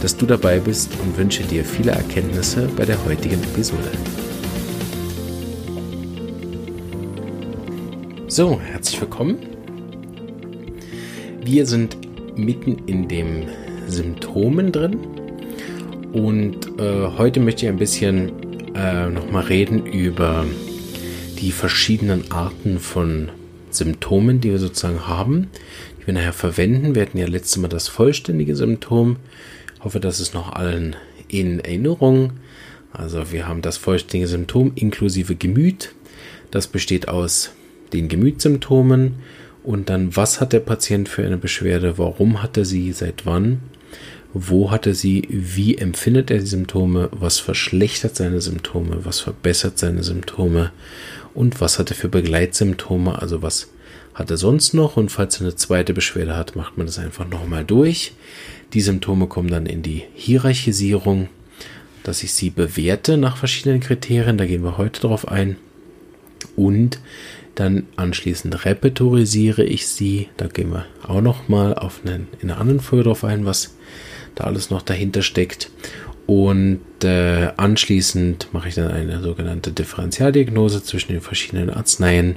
dass 0.00 0.16
du 0.16 0.26
dabei 0.26 0.58
bist 0.58 0.90
und 1.02 1.16
wünsche 1.18 1.42
dir 1.42 1.64
viele 1.64 1.92
Erkenntnisse 1.92 2.68
bei 2.76 2.84
der 2.84 3.04
heutigen 3.04 3.42
Episode. 3.42 3.90
So, 8.28 8.60
herzlich 8.60 9.00
willkommen. 9.00 9.38
Wir 11.44 11.66
sind 11.66 11.96
mitten 12.36 12.82
in 12.86 13.08
den 13.08 13.48
Symptomen 13.88 14.72
drin 14.72 14.98
und 16.12 16.78
äh, 16.78 17.08
heute 17.18 17.40
möchte 17.40 17.66
ich 17.66 17.72
ein 17.72 17.78
bisschen 17.78 18.32
äh, 18.74 19.10
nochmal 19.10 19.44
reden 19.44 19.84
über 19.84 20.46
die 21.40 21.52
verschiedenen 21.52 22.30
Arten 22.30 22.78
von 22.78 23.30
Symptomen, 23.70 24.40
die 24.40 24.50
wir 24.50 24.58
sozusagen 24.58 25.06
haben, 25.06 25.48
die 26.00 26.06
wir 26.06 26.14
nachher 26.14 26.32
verwenden. 26.32 26.94
Wir 26.94 27.02
hatten 27.02 27.18
ja 27.18 27.26
letztes 27.26 27.58
Mal 27.58 27.68
das 27.68 27.88
vollständige 27.88 28.56
Symptom 28.56 29.16
hoffe, 29.82 30.00
das 30.00 30.20
ist 30.20 30.34
noch 30.34 30.52
allen 30.52 30.96
in 31.28 31.60
Erinnerung. 31.60 32.32
Also 32.92 33.32
wir 33.32 33.46
haben 33.46 33.62
das 33.62 33.76
vollständige 33.76 34.28
Symptom 34.28 34.72
inklusive 34.74 35.34
Gemüt. 35.36 35.94
Das 36.50 36.66
besteht 36.66 37.08
aus 37.08 37.52
den 37.92 38.08
Gemütssymptomen. 38.08 39.16
Und 39.62 39.88
dann, 39.88 40.16
was 40.16 40.40
hat 40.40 40.52
der 40.52 40.60
Patient 40.60 41.08
für 41.08 41.24
eine 41.24 41.36
Beschwerde, 41.36 41.98
warum 41.98 42.42
hat 42.42 42.56
er 42.56 42.64
sie, 42.64 42.92
seit 42.92 43.26
wann, 43.26 43.60
wo 44.32 44.70
hat 44.70 44.86
er 44.86 44.94
sie, 44.94 45.26
wie 45.28 45.76
empfindet 45.76 46.30
er 46.30 46.38
die 46.38 46.46
Symptome, 46.46 47.08
was 47.12 47.38
verschlechtert 47.40 48.16
seine 48.16 48.40
Symptome, 48.40 49.04
was 49.04 49.20
verbessert 49.20 49.78
seine 49.78 50.02
Symptome? 50.02 50.72
Und 51.34 51.60
was 51.60 51.78
hat 51.78 51.90
er 51.90 51.96
für 51.96 52.08
Begleitsymptome, 52.08 53.20
also 53.20 53.42
was 53.42 53.70
hat 54.14 54.30
er 54.30 54.36
sonst 54.36 54.74
noch 54.74 54.96
und 54.96 55.10
falls 55.10 55.36
er 55.36 55.42
eine 55.42 55.56
zweite 55.56 55.94
Beschwerde 55.94 56.36
hat, 56.36 56.56
macht 56.56 56.76
man 56.76 56.86
das 56.86 56.98
einfach 56.98 57.28
nochmal 57.28 57.64
durch. 57.64 58.12
Die 58.72 58.80
Symptome 58.80 59.26
kommen 59.26 59.50
dann 59.50 59.66
in 59.66 59.82
die 59.82 60.02
Hierarchisierung, 60.14 61.28
dass 62.02 62.22
ich 62.22 62.32
sie 62.32 62.50
bewerte 62.50 63.16
nach 63.16 63.36
verschiedenen 63.36 63.80
Kriterien. 63.80 64.38
Da 64.38 64.46
gehen 64.46 64.62
wir 64.62 64.78
heute 64.78 65.00
drauf 65.00 65.28
ein. 65.28 65.56
Und 66.56 67.00
dann 67.54 67.86
anschließend 67.96 68.64
repertorisiere 68.64 69.64
ich 69.64 69.86
sie. 69.86 70.28
Da 70.36 70.46
gehen 70.46 70.72
wir 70.72 70.86
auch 71.06 71.20
noch 71.20 71.48
mal 71.48 71.74
auf 71.74 72.00
einen, 72.04 72.28
in 72.40 72.50
einer 72.50 72.60
anderen 72.60 72.80
Folge 72.80 73.04
drauf 73.04 73.24
ein, 73.24 73.44
was 73.44 73.74
da 74.34 74.44
alles 74.44 74.70
noch 74.70 74.82
dahinter 74.82 75.22
steckt. 75.22 75.70
Und 76.30 76.78
äh, 77.02 77.48
anschließend 77.56 78.50
mache 78.52 78.68
ich 78.68 78.76
dann 78.76 78.86
eine 78.86 79.20
sogenannte 79.20 79.72
Differentialdiagnose 79.72 80.80
zwischen 80.80 81.10
den 81.10 81.20
verschiedenen 81.20 81.70
Arzneien 81.70 82.36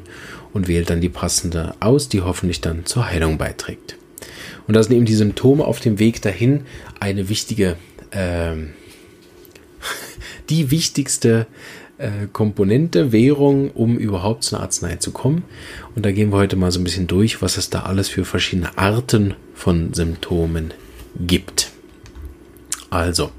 und 0.51 0.67
wähle 0.67 0.83
dann 0.83 0.99
die 0.99 1.09
passende 1.09 1.75
aus, 1.79 2.09
die 2.09 2.21
hoffentlich 2.21 2.59
dann 2.59 2.87
zur 2.87 3.05
Heilung 3.05 3.37
beiträgt. 3.37 3.99
Und 4.65 4.75
da 4.75 4.81
sind 4.81 4.95
eben 4.95 5.05
die 5.05 5.13
Symptome 5.13 5.63
auf 5.63 5.79
dem 5.79 5.99
Weg 5.99 6.23
dahin 6.23 6.61
eine 6.99 7.29
wichtige, 7.29 7.75
äh, 8.09 8.55
die 10.49 10.71
wichtigste 10.71 11.45
äh, 11.99 12.25
Komponente, 12.33 13.11
Währung, 13.11 13.69
um 13.69 13.99
überhaupt 13.99 14.43
zu 14.43 14.55
einer 14.55 14.63
Arznei 14.63 14.95
zu 14.95 15.11
kommen. 15.11 15.43
Und 15.95 16.03
da 16.03 16.11
gehen 16.11 16.31
wir 16.31 16.37
heute 16.37 16.55
mal 16.55 16.71
so 16.71 16.79
ein 16.79 16.83
bisschen 16.83 17.05
durch, 17.05 17.43
was 17.43 17.57
es 17.57 17.69
da 17.69 17.83
alles 17.83 18.09
für 18.09 18.25
verschiedene 18.25 18.75
Arten 18.75 19.35
von 19.53 19.93
Symptomen 19.93 20.73
gibt. 21.27 21.69
Also, 22.89 23.29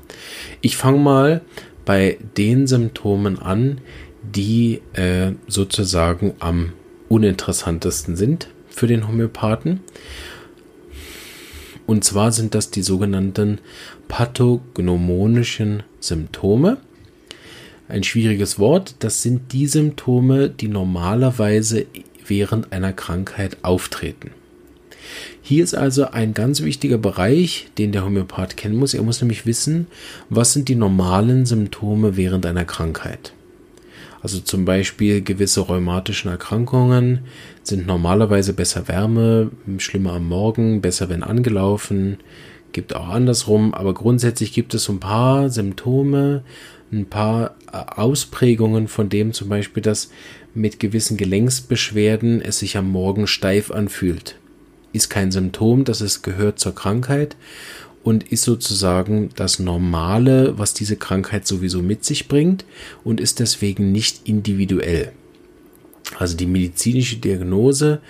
ich 0.65 0.79
fange 0.79 0.99
mal 0.99 1.43
bei 1.85 2.17
den 2.39 2.67
Symptomen 2.67 3.39
an, 3.39 3.83
die 4.23 4.81
äh, 4.95 5.33
sozusagen 5.47 6.33
am 6.39 6.73
uninteressantesten 7.11 8.17
sind 8.17 8.49
für 8.71 8.87
den 8.87 9.07
Homöopathen. 9.07 9.81
Und 11.87 12.03
zwar 12.03 12.33
sind 12.33 12.55
das 12.55 12.71
die 12.71 12.81
sogenannten 12.81 13.61
pathognomonischen 14.09 15.83
Symptome. 16.01 16.79
Ein 17.87 18.03
schwieriges 18.03 18.59
Wort. 18.59 18.97
Das 19.01 19.21
sind 19.21 19.53
die 19.53 19.67
Symptome, 19.67 20.49
die 20.49 20.69
normalerweise 20.69 21.85
während 22.27 22.73
einer 22.73 22.95
Krankheit 22.95 23.59
auftreten. 23.61 24.31
Hier 25.43 25.63
ist 25.63 25.75
also 25.75 26.11
ein 26.11 26.35
ganz 26.35 26.63
wichtiger 26.63 26.99
Bereich, 26.99 27.69
den 27.79 27.93
der 27.93 28.05
Homöopath 28.05 28.57
kennen 28.57 28.77
muss. 28.77 28.95
Er 28.95 29.03
muss 29.03 29.21
nämlich 29.21 29.47
wissen, 29.47 29.87
was 30.31 30.53
sind 30.53 30.69
die 30.69 30.75
normalen 30.75 31.47
Symptome 31.47 32.17
während 32.17 32.47
einer 32.47 32.65
Krankheit. 32.65 33.33
Also 34.23 34.41
zum 34.41 34.65
Beispiel 34.65 35.21
gewisse 35.21 35.61
rheumatischen 35.61 36.31
Erkrankungen 36.31 37.21
sind 37.63 37.87
normalerweise 37.87 38.55
besser 38.55 38.89
Wärme, 38.89 39.51
schlimmer 39.77 40.15
am 40.15 40.29
Morgen, 40.29 40.81
besser 40.81 41.11
wenn 41.11 41.23
angelaufen, 41.23 42.17
gibt 42.73 42.97
auch 42.97 43.09
andersrum, 43.09 43.75
aber 43.75 43.93
grundsätzlich 43.93 44.55
gibt 44.55 44.73
es 44.73 44.89
ein 44.89 44.99
paar 44.99 45.51
Symptome, 45.51 46.43
ein 46.91 47.07
paar 47.07 47.55
äh, 47.73 47.77
Ausprägungen 47.77 48.89
von 48.89 49.09
dem 49.09 49.33
zum 49.33 49.49
Beispiel, 49.49 49.83
dass 49.83 50.11
mit 50.55 50.81
gewissen 50.81 51.17
Gelenksbeschwerden 51.17 52.41
es 52.41 52.59
sich 52.59 52.77
am 52.77 52.91
Morgen 52.91 53.27
steif 53.27 53.71
anfühlt. 53.71 54.37
Ist 54.95 55.11
kein 55.11 55.31
Symptom, 55.31 55.85
das 55.85 56.01
es 56.01 56.23
gehört 56.23 56.59
zur 56.59 56.75
Krankheit 56.75 57.37
und 58.03 58.31
ist 58.31 58.45
sozusagen 58.45 59.31
das 59.37 59.59
Normale, 59.59 60.57
was 60.57 60.73
diese 60.73 60.97
Krankheit 60.97 61.47
sowieso 61.47 61.83
mit 61.83 62.05
sich 62.05 62.29
bringt 62.29 62.65
und 63.03 63.21
ist 63.21 63.41
deswegen 63.41 63.93
nicht 63.93 64.27
individuell. 64.27 65.13
Also 66.19 66.37
die 66.37 66.47
medizinische 66.47 67.17
Diagnose 67.17 68.01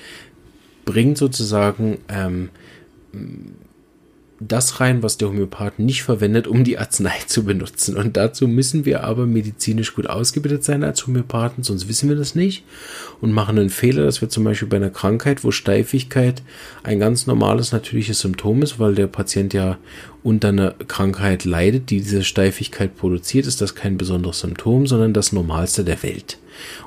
bringt 0.85 1.19
sozusagen 1.19 1.99
ähm, 2.09 2.51
das 4.41 4.81
rein, 4.81 5.03
was 5.03 5.17
der 5.17 5.29
Homöopath 5.29 5.79
nicht 5.79 6.03
verwendet, 6.03 6.49
um 6.49 6.65
die 6.65 6.79
Arznei 6.79 7.15
zu 7.27 7.45
benutzen. 7.45 7.97
Und 7.97 8.17
dazu 8.17 8.49
müssen 8.49 8.85
wir 8.85 9.05
aber 9.05 9.27
medizinisch 9.27 9.95
gut 9.95 10.09
ausgebildet 10.09 10.65
sein 10.65 10.83
als 10.83 11.07
Homöopathen, 11.07 11.63
sonst 11.63 11.89
wissen 11.89 12.09
wir 12.09 12.17
das 12.17 12.35
nicht 12.35 12.65
und 13.21 13.33
machen 13.33 13.59
einen 13.59 13.71
Fehler, 13.71 14.05
dass 14.05 14.21
wir 14.21 14.29
zum 14.29 14.45
Beispiel 14.45 14.69
bei 14.69 14.77
einer 14.77 14.91
Krankheit, 14.91 15.45
wo 15.45 15.53
Steifigkeit 15.53 16.43
ein 16.83 16.99
ganz 16.99 17.27
normales, 17.27 17.73
natürliches 17.73 18.21
Symptom 18.21 18.63
ist, 18.63 18.81
weil 18.81 18.95
der 18.95 19.07
Patient 19.07 19.55
ja 19.55 19.79
unter 20.25 20.49
einer 20.49 20.73
Krankheit 20.89 21.45
leidet, 21.45 21.91
die 21.91 22.01
diese 22.01 22.25
Steifigkeit 22.25 22.97
produziert, 22.97 23.47
ist 23.47 23.61
das 23.61 23.75
kein 23.75 23.99
besonderes 23.99 24.41
Symptom, 24.41 24.87
sondern 24.87 25.13
das 25.13 25.33
Normalste 25.33 25.85
der 25.85 26.03
Welt. 26.03 26.39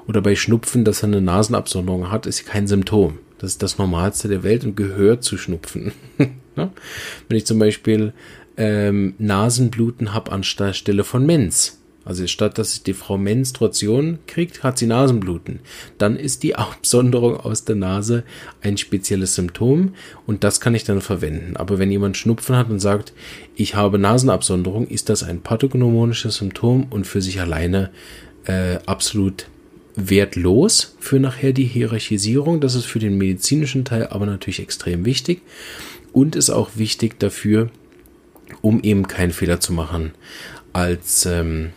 Oder 0.07 0.21
bei 0.21 0.35
Schnupfen, 0.35 0.83
dass 0.83 1.03
er 1.03 1.07
eine 1.07 1.21
Nasenabsonderung 1.21 2.11
hat, 2.11 2.25
ist 2.25 2.45
kein 2.45 2.67
Symptom. 2.67 3.19
Das 3.37 3.51
ist 3.51 3.63
das 3.63 3.77
Normalste 3.77 4.27
der 4.27 4.43
Welt 4.43 4.65
und 4.65 4.75
gehört 4.75 5.23
zu 5.23 5.37
Schnupfen. 5.37 5.91
Ne? 6.57 6.71
Wenn 7.29 7.37
ich 7.37 7.45
zum 7.45 7.59
Beispiel 7.59 8.13
ähm, 8.57 9.13
Nasenbluten 9.19 10.13
habe 10.13 10.31
anstelle 10.31 11.03
von 11.03 11.25
Mens, 11.25 11.79
also 12.07 12.25
statt 12.25 12.57
dass 12.57 12.83
die 12.83 12.93
Frau 12.93 13.17
Menstruation 13.17 14.19
kriegt, 14.27 14.63
hat 14.63 14.77
sie 14.77 14.87
Nasenbluten. 14.87 15.59
Dann 15.97 16.15
ist 16.15 16.41
die 16.43 16.55
Absonderung 16.57 17.37
aus 17.37 17.65
der 17.65 17.75
Nase 17.75 18.23
ein 18.61 18.77
spezielles 18.77 19.35
Symptom 19.35 19.93
und 20.25 20.43
das 20.43 20.61
kann 20.61 20.73
ich 20.73 20.85
dann 20.85 21.01
verwenden. 21.01 21.57
Aber 21.57 21.79
wenn 21.79 21.91
jemand 21.91 22.17
Schnupfen 22.17 22.55
hat 22.55 22.69
und 22.69 22.79
sagt, 22.79 23.13
ich 23.55 23.75
habe 23.75 23.99
Nasenabsonderung, 23.99 24.87
ist 24.87 25.09
das 25.09 25.23
ein 25.23 25.41
pathognomonisches 25.41 26.37
Symptom 26.37 26.87
und 26.89 27.05
für 27.05 27.21
sich 27.21 27.41
alleine 27.41 27.91
äh, 28.45 28.77
absolut 28.85 29.47
wertlos 29.97 30.95
für 30.99 31.19
nachher 31.19 31.51
die 31.51 31.65
Hierarchisierung. 31.65 32.61
Das 32.61 32.75
ist 32.75 32.85
für 32.85 32.99
den 32.99 33.17
medizinischen 33.17 33.83
Teil 33.83 34.07
aber 34.07 34.25
natürlich 34.25 34.59
extrem 34.59 35.05
wichtig 35.05 35.41
und 36.17 36.35
ist 36.35 36.49
auch 36.49 36.71
wichtig 36.77 37.19
dafür, 37.19 37.69
um 38.61 38.81
eben 38.81 39.07
keinen 39.07 39.31
Fehler 39.31 39.59
zu 39.59 39.71
machen 39.71 40.13
als 40.73 41.27
ähm, 41.27 41.73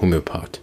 Homöopath. 0.00 0.60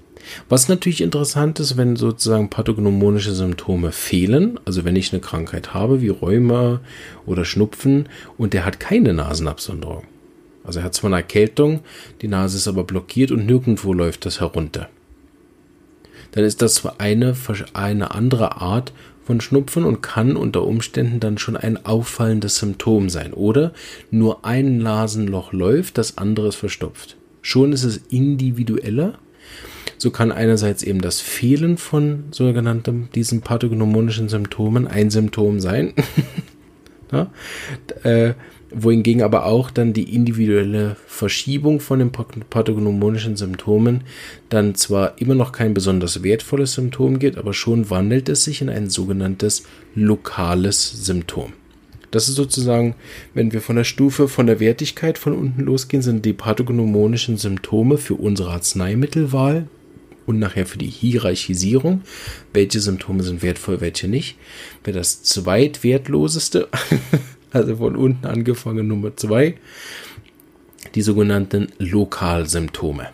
Was 0.49 0.67
natürlich 0.67 0.99
interessant 0.99 1.61
ist, 1.61 1.77
wenn 1.77 1.95
sozusagen 1.95 2.49
pathognomonische 2.49 3.33
Symptome 3.33 3.93
fehlen, 3.93 4.59
also 4.65 4.83
wenn 4.83 4.97
ich 4.97 5.13
eine 5.13 5.21
Krankheit 5.21 5.73
habe 5.73 6.01
wie 6.01 6.09
Rheuma 6.09 6.81
oder 7.25 7.45
Schnupfen 7.45 8.09
und 8.37 8.53
der 8.53 8.65
hat 8.65 8.81
keine 8.81 9.13
Nasenabsonderung. 9.13 10.03
Also 10.65 10.79
er 10.79 10.85
hat 10.85 10.93
zwar 10.93 11.07
eine 11.07 11.21
Erkältung, 11.21 11.79
die 12.21 12.27
Nase 12.27 12.57
ist 12.57 12.67
aber 12.67 12.83
blockiert 12.83 13.31
und 13.31 13.45
nirgendwo 13.45 13.93
läuft 13.93 14.25
das 14.25 14.41
herunter. 14.41 14.89
Dann 16.31 16.43
ist 16.43 16.61
das 16.61 16.85
eine, 16.99 17.33
eine 17.71 18.11
andere 18.11 18.57
Art 18.57 18.91
von 19.29 19.41
Schnupfen 19.41 19.85
und 19.85 20.01
kann 20.01 20.35
unter 20.35 20.65
Umständen 20.65 21.19
dann 21.19 21.37
schon 21.37 21.55
ein 21.55 21.85
auffallendes 21.85 22.55
Symptom 22.55 23.09
sein. 23.09 23.31
Oder 23.31 23.73
nur 24.09 24.43
ein 24.43 24.79
Nasenloch 24.79 25.53
läuft, 25.53 25.99
das 25.99 26.17
andere 26.17 26.47
ist 26.47 26.55
verstopft. 26.55 27.15
Schon 27.43 27.71
ist 27.71 27.83
es 27.83 27.97
individueller 28.09 29.19
so 29.99 30.09
kann 30.09 30.31
einerseits 30.31 30.81
eben 30.81 31.01
das 31.01 31.21
Fehlen 31.21 31.77
von 31.77 32.23
sogenannten 32.31 33.09
diesen 33.13 33.41
pathognomonischen 33.41 34.29
Symptomen 34.29 34.87
ein 34.87 35.11
Symptom 35.11 35.59
sein. 35.59 35.93
ja? 37.11 37.29
äh, 38.03 38.33
wohingegen 38.71 39.21
aber 39.21 39.45
auch 39.45 39.71
dann 39.71 39.93
die 39.93 40.15
individuelle 40.15 40.95
Verschiebung 41.07 41.79
von 41.79 41.99
den 41.99 42.11
pathognomonischen 42.11 43.35
Symptomen 43.35 44.01
dann 44.49 44.75
zwar 44.75 45.19
immer 45.19 45.35
noch 45.35 45.51
kein 45.51 45.73
besonders 45.73 46.23
wertvolles 46.23 46.73
Symptom 46.73 47.19
gibt, 47.19 47.37
aber 47.37 47.53
schon 47.53 47.89
wandelt 47.89 48.29
es 48.29 48.43
sich 48.43 48.61
in 48.61 48.69
ein 48.69 48.89
sogenanntes 48.89 49.63
lokales 49.95 51.05
Symptom. 51.05 51.53
Das 52.11 52.27
ist 52.27 52.35
sozusagen, 52.35 52.95
wenn 53.33 53.53
wir 53.53 53.61
von 53.61 53.75
der 53.75 53.83
Stufe 53.83 54.27
von 54.27 54.47
der 54.47 54.59
Wertigkeit 54.59 55.17
von 55.17 55.33
unten 55.33 55.61
losgehen, 55.61 56.01
sind 56.01 56.25
die 56.25 56.33
pathognomonischen 56.33 57.37
Symptome 57.37 57.97
für 57.97 58.15
unsere 58.15 58.51
Arzneimittelwahl 58.51 59.67
und 60.25 60.39
nachher 60.39 60.65
für 60.65 60.77
die 60.77 60.87
Hierarchisierung, 60.87 62.01
welche 62.53 62.79
Symptome 62.79 63.23
sind 63.23 63.43
wertvoll, 63.43 63.81
welche 63.81 64.07
nicht. 64.07 64.37
Wäre 64.83 64.97
das 64.97 65.21
zweitwertloseste, 65.23 66.67
also 67.51 67.77
von 67.77 67.95
unten 67.95 68.25
angefangen 68.25 68.87
Nummer 68.87 69.15
zwei, 69.15 69.55
die 70.95 71.01
sogenannten 71.01 71.67
Lokalsymptome. 71.77 73.09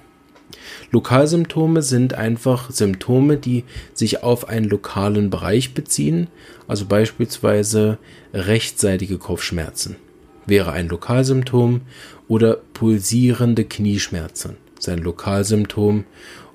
Lokalsymptome 0.91 1.81
sind 1.81 2.13
einfach 2.13 2.71
Symptome, 2.71 3.37
die 3.37 3.63
sich 3.93 4.23
auf 4.23 4.47
einen 4.47 4.69
lokalen 4.69 5.29
Bereich 5.29 5.73
beziehen, 5.73 6.27
also 6.67 6.85
beispielsweise 6.85 7.97
rechtseitige 8.33 9.17
Kopfschmerzen 9.17 9.97
wäre 10.45 10.71
ein 10.71 10.87
Lokalsymptom 10.87 11.81
oder 12.27 12.57
pulsierende 12.73 13.65
Knieschmerzen 13.65 14.57
sein 14.79 14.99
Lokalsymptom 14.99 16.05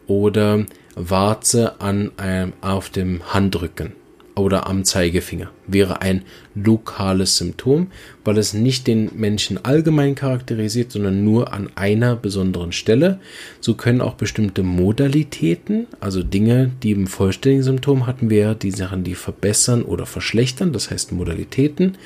oder 0.06 0.66
Warze 0.94 1.80
an 1.80 2.12
einem, 2.16 2.52
auf 2.60 2.90
dem 2.90 3.32
Handrücken 3.32 3.92
oder 4.40 4.66
am 4.66 4.84
Zeigefinger 4.84 5.50
wäre 5.66 6.02
ein 6.02 6.22
lokales 6.54 7.36
Symptom, 7.36 7.88
weil 8.24 8.38
es 8.38 8.54
nicht 8.54 8.86
den 8.86 9.10
Menschen 9.14 9.64
allgemein 9.64 10.14
charakterisiert, 10.14 10.92
sondern 10.92 11.24
nur 11.24 11.52
an 11.52 11.70
einer 11.74 12.16
besonderen 12.16 12.72
Stelle. 12.72 13.20
So 13.60 13.74
können 13.74 14.00
auch 14.00 14.14
bestimmte 14.14 14.62
Modalitäten, 14.62 15.86
also 16.00 16.22
Dinge, 16.22 16.70
die 16.82 16.92
im 16.92 17.06
vollständigen 17.06 17.62
Symptom 17.62 18.06
hatten 18.06 18.30
wir, 18.30 18.54
die 18.54 18.72
Sachen, 18.72 19.04
die 19.04 19.14
verbessern 19.14 19.82
oder 19.82 20.06
verschlechtern, 20.06 20.72
das 20.72 20.90
heißt 20.90 21.12
Modalitäten. 21.12 21.96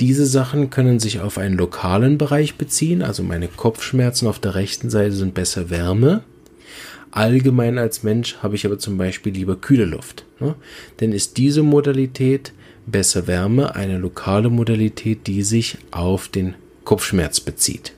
Diese 0.00 0.26
Sachen 0.26 0.70
können 0.70 1.00
sich 1.00 1.20
auf 1.20 1.38
einen 1.38 1.58
lokalen 1.58 2.18
Bereich 2.18 2.54
beziehen, 2.54 3.02
also 3.02 3.24
meine 3.24 3.48
Kopfschmerzen 3.48 4.28
auf 4.28 4.38
der 4.38 4.54
rechten 4.54 4.90
Seite 4.90 5.12
sind 5.12 5.34
besser 5.34 5.70
Wärme, 5.70 6.22
Allgemein 7.18 7.78
als 7.78 8.04
Mensch 8.04 8.36
habe 8.44 8.54
ich 8.54 8.64
aber 8.64 8.78
zum 8.78 8.96
Beispiel 8.96 9.32
lieber 9.32 9.56
kühle 9.56 9.86
Luft. 9.86 10.24
Ne? 10.38 10.54
Denn 11.00 11.10
ist 11.10 11.36
diese 11.36 11.64
Modalität 11.64 12.52
besser 12.86 13.26
Wärme 13.26 13.74
eine 13.74 13.98
lokale 13.98 14.50
Modalität, 14.50 15.26
die 15.26 15.42
sich 15.42 15.78
auf 15.90 16.28
den 16.28 16.54
Kopfschmerz 16.84 17.40
bezieht. 17.40 17.92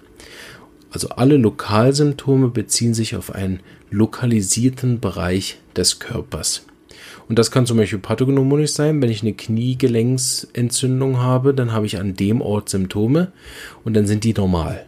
Also 0.90 1.10
alle 1.10 1.36
Lokalsymptome 1.36 2.48
beziehen 2.48 2.94
sich 2.94 3.14
auf 3.14 3.34
einen 3.34 3.60
lokalisierten 3.90 5.00
Bereich 5.00 5.58
des 5.76 5.98
Körpers. 5.98 6.64
Und 7.28 7.38
das 7.38 7.50
kann 7.50 7.66
zum 7.66 7.76
Beispiel 7.76 7.98
pathognomonisch 7.98 8.72
sein. 8.72 9.02
Wenn 9.02 9.10
ich 9.10 9.20
eine 9.20 9.34
Kniegelenksentzündung 9.34 11.18
habe, 11.18 11.52
dann 11.52 11.74
habe 11.74 11.84
ich 11.84 11.98
an 11.98 12.14
dem 12.14 12.40
Ort 12.40 12.70
Symptome 12.70 13.32
und 13.84 13.92
dann 13.92 14.06
sind 14.06 14.24
die 14.24 14.32
normal 14.32 14.86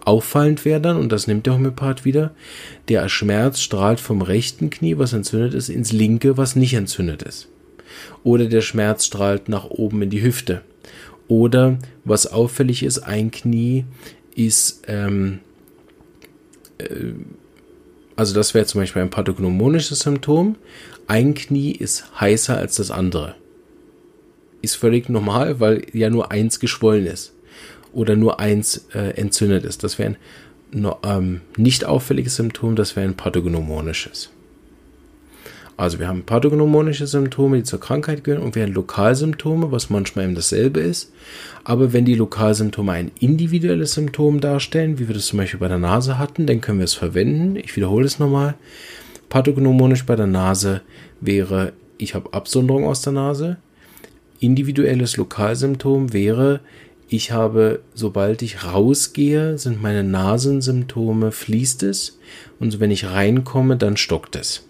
auffallend 0.00 0.64
wäre 0.64 0.80
dann, 0.80 0.96
und 0.96 1.12
das 1.12 1.26
nimmt 1.26 1.46
der 1.46 1.54
Homöopath 1.54 2.04
wieder, 2.04 2.34
der 2.88 3.08
Schmerz 3.08 3.60
strahlt 3.60 4.00
vom 4.00 4.22
rechten 4.22 4.70
Knie, 4.70 4.98
was 4.98 5.12
entzündet 5.12 5.54
ist, 5.54 5.68
ins 5.68 5.92
linke, 5.92 6.36
was 6.36 6.56
nicht 6.56 6.74
entzündet 6.74 7.22
ist. 7.22 7.48
Oder 8.24 8.46
der 8.46 8.62
Schmerz 8.62 9.06
strahlt 9.06 9.48
nach 9.48 9.64
oben 9.64 10.02
in 10.02 10.10
die 10.10 10.22
Hüfte. 10.22 10.62
Oder 11.28 11.78
was 12.04 12.26
auffällig 12.26 12.82
ist, 12.82 13.00
ein 13.00 13.30
Knie 13.30 13.84
ist, 14.34 14.82
ähm, 14.86 15.40
äh, 16.78 17.12
also 18.16 18.34
das 18.34 18.54
wäre 18.54 18.66
zum 18.66 18.80
Beispiel 18.80 19.02
ein 19.02 19.10
pathognomonisches 19.10 20.00
Symptom. 20.00 20.56
Ein 21.06 21.34
Knie 21.34 21.72
ist 21.72 22.20
heißer 22.20 22.56
als 22.56 22.76
das 22.76 22.90
andere. 22.90 23.34
Ist 24.62 24.76
völlig 24.76 25.08
normal, 25.08 25.60
weil 25.60 25.86
ja 25.92 26.08
nur 26.08 26.30
eins 26.30 26.60
geschwollen 26.60 27.06
ist 27.06 27.34
oder 27.92 28.16
nur 28.16 28.40
eins 28.40 28.88
äh, 28.94 29.16
entzündet 29.16 29.64
ist. 29.64 29.84
Das 29.84 29.98
wäre 29.98 30.10
ein 30.10 30.16
ähm, 31.04 31.40
nicht 31.56 31.84
auffälliges 31.84 32.36
Symptom, 32.36 32.76
das 32.76 32.96
wäre 32.96 33.06
ein 33.06 33.14
pathognomonisches. 33.14 34.30
Also 35.76 35.98
wir 35.98 36.06
haben 36.06 36.22
pathognomonische 36.22 37.06
Symptome, 37.06 37.56
die 37.58 37.62
zur 37.64 37.80
Krankheit 37.80 38.24
gehören 38.24 38.42
und 38.42 38.54
wir 38.54 38.62
haben 38.62 38.72
Lokalsymptome, 38.72 39.72
was 39.72 39.90
manchmal 39.90 40.26
eben 40.26 40.34
dasselbe 40.34 40.80
ist. 40.80 41.12
Aber 41.64 41.92
wenn 41.92 42.04
die 42.04 42.14
Lokalsymptome 42.14 42.92
ein 42.92 43.10
individuelles 43.20 43.94
Symptom 43.94 44.40
darstellen, 44.40 44.98
wie 44.98 45.08
wir 45.08 45.14
das 45.14 45.26
zum 45.26 45.38
Beispiel 45.38 45.60
bei 45.60 45.68
der 45.68 45.78
Nase 45.78 46.18
hatten, 46.18 46.46
dann 46.46 46.60
können 46.60 46.78
wir 46.78 46.84
es 46.84 46.94
verwenden. 46.94 47.56
Ich 47.56 47.74
wiederhole 47.74 48.04
es 48.04 48.18
nochmal. 48.18 48.54
Pathognomonisch 49.28 50.04
bei 50.04 50.14
der 50.14 50.26
Nase 50.26 50.82
wäre, 51.20 51.72
ich 51.96 52.14
habe 52.14 52.32
Absonderung 52.34 52.84
aus 52.84 53.00
der 53.02 53.14
Nase. 53.14 53.56
Individuelles 54.40 55.16
Lokalsymptom 55.16 56.12
wäre, 56.12 56.60
ich 57.12 57.32
habe, 57.32 57.80
sobald 57.94 58.42
ich 58.42 58.64
rausgehe, 58.64 59.58
sind 59.58 59.82
meine 59.82 60.04
Nasensymptome, 60.04 61.32
fließt 61.32 61.82
es 61.82 62.18
und 62.58 62.80
wenn 62.80 62.90
ich 62.90 63.06
reinkomme, 63.06 63.76
dann 63.76 63.96
stockt 63.96 64.36
es. 64.36 64.64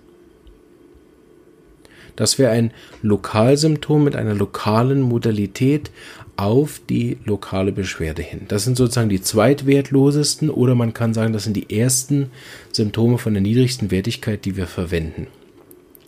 Das 2.17 2.39
wäre 2.39 2.51
ein 2.51 2.73
Lokalsymptom 3.01 4.05
mit 4.05 4.17
einer 4.17 4.35
lokalen 4.35 5.01
Modalität 5.01 5.91
auf 6.37 6.81
die 6.89 7.19
lokale 7.25 7.73
Beschwerde 7.73 8.23
hin. 8.23 8.43
Das 8.49 8.65
sind 8.65 8.77
sozusagen 8.77 9.09
die 9.09 9.23
zweitwertlosesten 9.23 10.51
oder 10.51 10.75
man 10.75 10.95
kann 10.95 11.15
sagen, 11.15 11.33
das 11.33 11.45
sind 11.45 11.57
die 11.57 11.75
ersten 11.75 12.31
Symptome 12.71 13.19
von 13.19 13.33
der 13.33 13.43
niedrigsten 13.43 13.91
Wertigkeit, 13.91 14.45
die 14.45 14.57
wir 14.57 14.67
verwenden. 14.67 15.27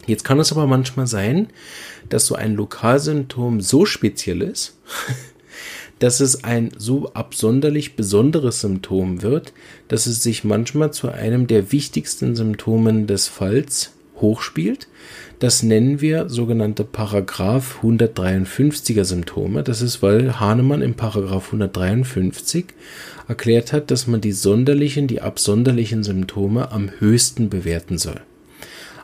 Jetzt 0.07 0.25
kann 0.25 0.39
es 0.39 0.53
aber 0.53 0.67
manchmal 0.67 1.07
sein, 1.07 1.49
dass 2.11 2.27
so 2.27 2.35
ein 2.35 2.55
Lokalsymptom 2.55 3.61
so 3.61 3.87
speziell 3.87 4.43
ist, 4.43 4.79
dass 6.05 6.21
es 6.21 6.45
ein 6.45 6.69
so 6.77 7.15
absonderlich 7.15 7.97
besonderes 7.97 8.61
Symptom 8.61 9.23
wird, 9.23 9.55
dass 9.89 10.05
es 10.05 10.23
sich 10.23 10.45
manchmal 10.45 10.93
zu 10.93 11.09
einem 11.11 11.47
der 11.47 11.73
wichtigsten 11.73 12.37
Symptomen 12.37 13.07
des 13.07 13.27
Falls 13.27 13.93
hochspielt. 14.21 14.89
Das 15.39 15.63
nennen 15.63 16.03
wir 16.03 16.29
sogenannte 16.29 16.85
Paragraph 16.85 17.79
153er 17.83 19.05
Symptome. 19.05 19.63
Das 19.63 19.81
ist, 19.81 20.03
weil 20.03 20.39
Hahnemann 20.39 20.83
im 20.83 20.93
Paragraph 20.93 21.47
153 21.47 22.67
erklärt 23.27 23.73
hat, 23.73 23.91
dass 23.91 24.07
man 24.07 24.21
die 24.21 24.33
sonderlichen, 24.33 25.07
die 25.07 25.23
absonderlichen 25.23 26.05
Symptome 26.05 26.71
am 26.71 26.91
höchsten 26.99 27.49
bewerten 27.49 27.97
soll. 27.97 28.21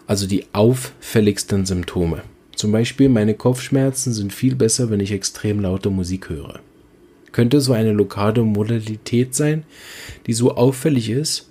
Also 0.06 0.26
die 0.26 0.44
auffälligsten 0.52 1.64
Symptome. 1.64 2.24
Zum 2.54 2.72
Beispiel 2.72 3.08
meine 3.08 3.32
Kopfschmerzen 3.32 4.12
sind 4.12 4.34
viel 4.34 4.54
besser, 4.54 4.90
wenn 4.90 5.00
ich 5.00 5.12
extrem 5.12 5.60
laute 5.60 5.88
Musik 5.88 6.28
höre 6.28 6.60
könnte 7.32 7.60
so 7.60 7.72
eine 7.72 7.92
lokale 7.92 8.42
Modalität 8.42 9.34
sein, 9.34 9.64
die 10.26 10.32
so 10.32 10.56
auffällig 10.56 11.10
ist, 11.10 11.50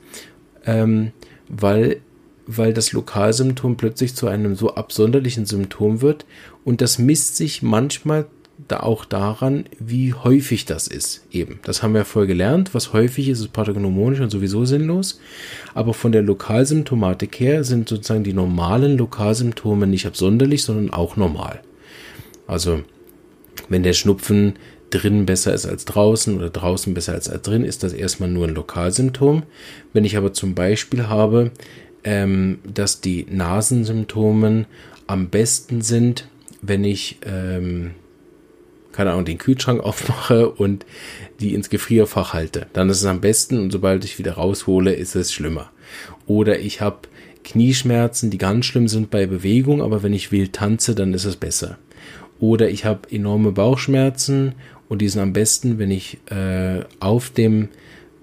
ähm, 0.66 1.12
weil, 1.48 2.02
weil 2.48 2.74
das 2.74 2.92
Lokalsymptom 2.92 3.78
plötzlich 3.78 4.16
zu 4.16 4.28
einem 4.28 4.56
so 4.56 4.76
absonderlichen 4.76 5.46
Symptom 5.46 6.02
wird 6.02 6.26
und 6.64 6.82
das 6.82 7.00
misst 7.00 7.38
sich 7.38 7.62
manchmal 7.62 8.26
da 8.68 8.82
auch 8.82 9.06
daran, 9.06 9.66
wie 9.80 10.14
häufig 10.14 10.66
das 10.66 10.88
ist. 10.88 11.26
Eben, 11.32 11.60
das 11.64 11.82
haben 11.82 11.94
wir 11.94 12.06
vorher 12.06 12.28
gelernt. 12.28 12.74
Was 12.74 12.94
häufig 12.94 13.30
ist, 13.30 13.40
ist 13.40 13.54
pathognomonisch 13.54 14.20
und 14.20 14.30
sowieso 14.30 14.66
sinnlos. 14.66 15.20
Aber 15.74 15.94
von 15.94 16.12
der 16.12 16.22
Lokalsymptomatik 16.22 17.40
her 17.40 17.64
sind 17.64 17.88
sozusagen 17.88 18.24
die 18.24 18.34
normalen 18.34 18.98
Lokalsymptome 18.98 19.88
nicht 19.88 20.06
absonderlich, 20.06 20.64
sondern 20.64 20.92
auch 20.92 21.16
normal. 21.16 21.62
Also, 22.48 22.82
wenn 23.70 23.84
der 23.84 23.94
Schnupfen 23.94 24.56
drin 24.90 25.26
besser 25.26 25.54
ist 25.54 25.66
als 25.66 25.86
draußen 25.86 26.36
oder 26.38 26.50
draußen 26.50 26.94
besser 26.94 27.14
als 27.14 27.26
drin, 27.26 27.64
ist 27.64 27.84
das 27.84 27.94
erstmal 27.94 28.30
nur 28.30 28.48
ein 28.48 28.56
Lokalsymptom. 28.56 29.44
Wenn 29.94 30.06
ich 30.06 30.18
aber 30.18 30.34
zum 30.34 30.56
Beispiel 30.56 31.08
habe, 31.08 31.52
ähm, 32.04 32.60
dass 32.72 33.02
die 33.02 33.26
Nasensymptomen 33.30 34.66
am 35.08 35.30
besten 35.30 35.82
sind, 35.82 36.28
wenn 36.62 36.84
ich, 36.84 37.18
ähm, 37.26 37.92
keine 38.92 39.12
Ahnung, 39.12 39.26
den 39.26 39.38
Kühlschrank 39.38 39.82
aufmache 39.84 40.50
und 40.50 40.86
die 41.40 41.54
ins 41.54 41.70
Gefrierfach 41.70 42.34
halte, 42.34 42.68
dann 42.74 42.90
ist 42.90 42.98
es 42.98 43.06
am 43.06 43.22
besten 43.22 43.60
und 43.60 43.72
sobald 43.72 44.04
ich 44.06 44.20
wieder 44.20 44.34
raushole, 44.34 44.94
ist 44.94 45.16
es 45.16 45.34
schlimmer. 45.34 45.72
Oder 46.28 46.60
ich 46.60 46.82
habe 46.82 47.08
Knieschmerzen, 47.44 48.30
die 48.30 48.38
ganz 48.38 48.66
schlimm 48.66 48.88
sind 48.88 49.10
bei 49.10 49.26
Bewegung, 49.26 49.82
aber 49.82 50.04
wenn 50.04 50.14
ich 50.14 50.32
wild 50.32 50.54
tanze, 50.54 50.94
dann 50.94 51.14
ist 51.14 51.26
es 51.26 51.36
besser. 51.36 51.78
Oder 52.40 52.70
ich 52.70 52.86
habe 52.86 53.12
enorme 53.12 53.52
Bauchschmerzen 53.52 54.54
und 54.90 55.02
die 55.02 55.08
sind 55.08 55.22
am 55.22 55.34
besten, 55.34 55.78
wenn 55.80 55.92
ich 55.92 56.18
äh, 56.30 56.82
auf 57.00 57.30
dem 57.30 57.70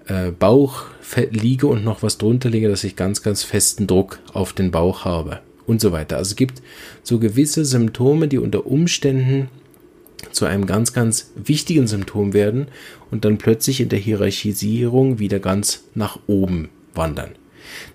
äh, 0.05 0.31
Bauch 0.31 0.83
liege 1.31 1.67
und 1.67 1.83
noch 1.83 2.03
was 2.03 2.17
drunter 2.17 2.49
liege, 2.49 2.67
dass 2.67 2.83
ich 2.83 2.95
ganz, 2.95 3.23
ganz 3.23 3.43
festen 3.43 3.87
Druck 3.87 4.19
auf 4.33 4.53
den 4.53 4.69
Bauch 4.69 5.05
habe 5.05 5.39
und 5.65 5.81
so 5.81 5.91
weiter. 5.91 6.17
Also 6.17 6.31
es 6.31 6.35
gibt 6.35 6.61
so 7.03 7.19
gewisse 7.19 7.65
Symptome, 7.65 8.27
die 8.27 8.37
unter 8.37 8.67
Umständen 8.67 9.49
zu 10.31 10.45
einem 10.45 10.65
ganz, 10.65 10.93
ganz 10.93 11.31
wichtigen 11.35 11.87
Symptom 11.87 12.33
werden 12.33 12.67
und 13.11 13.25
dann 13.25 13.37
plötzlich 13.37 13.81
in 13.81 13.89
der 13.89 13.99
Hierarchisierung 13.99 15.19
wieder 15.19 15.39
ganz 15.39 15.85
nach 15.95 16.19
oben 16.27 16.69
wandern. 16.93 17.31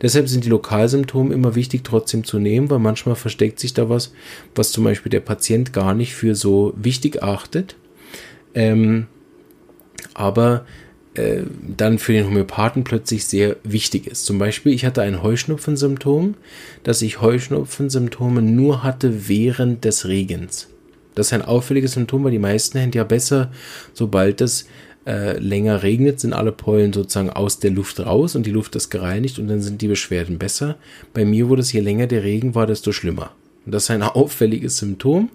Deshalb 0.00 0.28
sind 0.28 0.44
die 0.44 0.50
Lokalsymptome 0.50 1.32
immer 1.32 1.54
wichtig 1.54 1.82
trotzdem 1.84 2.24
zu 2.24 2.38
nehmen, 2.38 2.70
weil 2.70 2.78
manchmal 2.78 3.16
versteckt 3.16 3.58
sich 3.58 3.74
da 3.74 3.88
was, 3.88 4.12
was 4.54 4.70
zum 4.70 4.84
Beispiel 4.84 5.10
der 5.10 5.20
Patient 5.20 5.72
gar 5.72 5.94
nicht 5.94 6.14
für 6.14 6.34
so 6.34 6.74
wichtig 6.76 7.22
achtet. 7.22 7.76
Ähm, 8.54 9.06
aber 10.14 10.66
äh, 11.14 11.42
dann 11.76 11.99
für 11.99 12.12
den 12.12 12.26
Homöopathen 12.26 12.85
plötzlich 12.85 13.26
sehr 13.26 13.56
wichtig 13.64 14.06
ist. 14.06 14.25
Zum 14.25 14.38
Beispiel, 14.38 14.73
ich 14.73 14.85
hatte 14.85 15.02
ein 15.02 15.23
Heuschnupfensymptom, 15.23 16.35
dass 16.85 17.02
ich 17.02 17.21
Heuschnupfensymptome 17.21 18.40
nur 18.40 18.82
hatte 18.82 19.28
während 19.28 19.85
des 19.85 20.06
Regens. 20.06 20.68
Das 21.14 21.26
ist 21.26 21.32
ein 21.35 21.42
auffälliges 21.42 21.92
Symptom, 21.92 22.25
weil 22.25 22.30
die 22.30 22.38
meisten 22.38 22.78
Hände 22.78 22.97
ja 22.97 23.04
besser, 23.04 23.52
sobald 23.92 24.40
es 24.40 24.66
äh, 25.06 25.38
länger 25.38 25.82
regnet, 25.82 26.21
sind 26.21 26.32
alle 26.32 26.52
Pollen 26.52 26.92
sozusagen 26.92 27.28
aus 27.28 27.59
der 27.59 27.73
Luft 27.73 28.00
raus 28.00 28.35
und 28.35 28.47
die 28.47 28.50
Luft 28.50 28.75
ist 28.76 28.88
gereinigt 28.88 29.38
und 29.38 29.49
dann 29.49 29.61
sind 29.61 29.82
die 29.82 29.88
Beschwerden 29.88 30.38
besser. 30.38 30.76
Bei 31.12 31.25
mir 31.25 31.49
wurde 31.49 31.62
es, 31.62 31.73
je 31.73 31.80
länger 31.80 32.06
der 32.06 32.23
Regen 32.23 32.54
war, 32.54 32.66
desto 32.66 32.92
schlimmer. 32.92 33.32
Und 33.64 33.73
das 33.73 33.85
ist 33.85 33.90
ein 33.90 34.02
auffälliges 34.02 34.78
Symptom, 34.78 35.31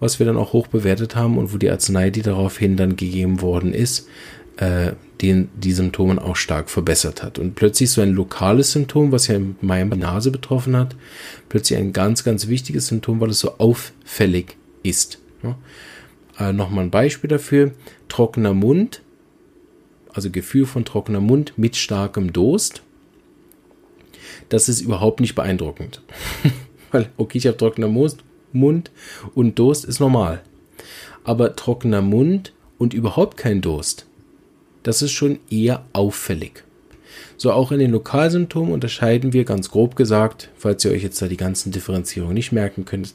was 0.00 0.18
wir 0.18 0.26
dann 0.26 0.36
auch 0.36 0.52
hoch 0.52 0.66
bewertet 0.66 1.16
haben 1.16 1.38
und 1.38 1.52
wo 1.52 1.58
die 1.58 1.70
Arznei, 1.70 2.10
die 2.10 2.22
daraufhin 2.22 2.76
dann 2.76 2.96
gegeben 2.96 3.40
worden 3.40 3.72
ist, 3.72 4.08
äh, 4.56 4.92
den 5.20 5.48
die 5.56 5.72
Symptome 5.72 6.22
auch 6.22 6.36
stark 6.36 6.70
verbessert 6.70 7.22
hat. 7.22 7.38
Und 7.38 7.54
plötzlich 7.54 7.90
so 7.90 8.00
ein 8.00 8.12
lokales 8.12 8.72
Symptom, 8.72 9.12
was 9.12 9.26
ja 9.26 9.38
meine 9.60 9.96
Nase 9.96 10.30
betroffen 10.30 10.76
hat, 10.76 10.96
plötzlich 11.48 11.78
ein 11.78 11.92
ganz, 11.92 12.24
ganz 12.24 12.48
wichtiges 12.48 12.88
Symptom, 12.88 13.20
weil 13.20 13.30
es 13.30 13.40
so 13.40 13.58
auffällig 13.58 14.56
ist. 14.82 15.18
Ja. 15.42 15.58
Äh, 16.38 16.52
Nochmal 16.52 16.84
ein 16.84 16.90
Beispiel 16.90 17.28
dafür. 17.28 17.72
Trockener 18.08 18.54
Mund, 18.54 19.02
also 20.12 20.30
Gefühl 20.30 20.66
von 20.66 20.84
trockener 20.84 21.20
Mund 21.20 21.54
mit 21.56 21.76
starkem 21.76 22.32
Durst. 22.32 22.82
Das 24.48 24.68
ist 24.68 24.80
überhaupt 24.80 25.20
nicht 25.20 25.34
beeindruckend. 25.34 26.02
Weil, 26.90 27.10
okay, 27.16 27.38
ich 27.38 27.46
habe 27.46 27.56
trockener 27.56 27.88
Mund 27.88 28.90
und 29.34 29.58
Durst 29.58 29.84
ist 29.84 30.00
normal. 30.00 30.42
Aber 31.24 31.56
trockener 31.56 32.02
Mund 32.02 32.52
und 32.78 32.94
überhaupt 32.94 33.36
kein 33.36 33.60
Durst, 33.60 34.06
das 34.82 35.02
ist 35.02 35.12
schon 35.12 35.38
eher 35.50 35.84
auffällig. 35.92 36.64
So 37.36 37.52
auch 37.52 37.72
in 37.72 37.78
den 37.78 37.90
Lokalsymptomen 37.90 38.72
unterscheiden 38.72 39.32
wir 39.32 39.44
ganz 39.44 39.70
grob 39.70 39.96
gesagt, 39.96 40.50
falls 40.56 40.84
ihr 40.84 40.92
euch 40.92 41.02
jetzt 41.02 41.20
da 41.20 41.28
die 41.28 41.36
ganzen 41.36 41.72
Differenzierungen 41.72 42.34
nicht 42.34 42.52
merken 42.52 42.84
könnt, 42.84 43.14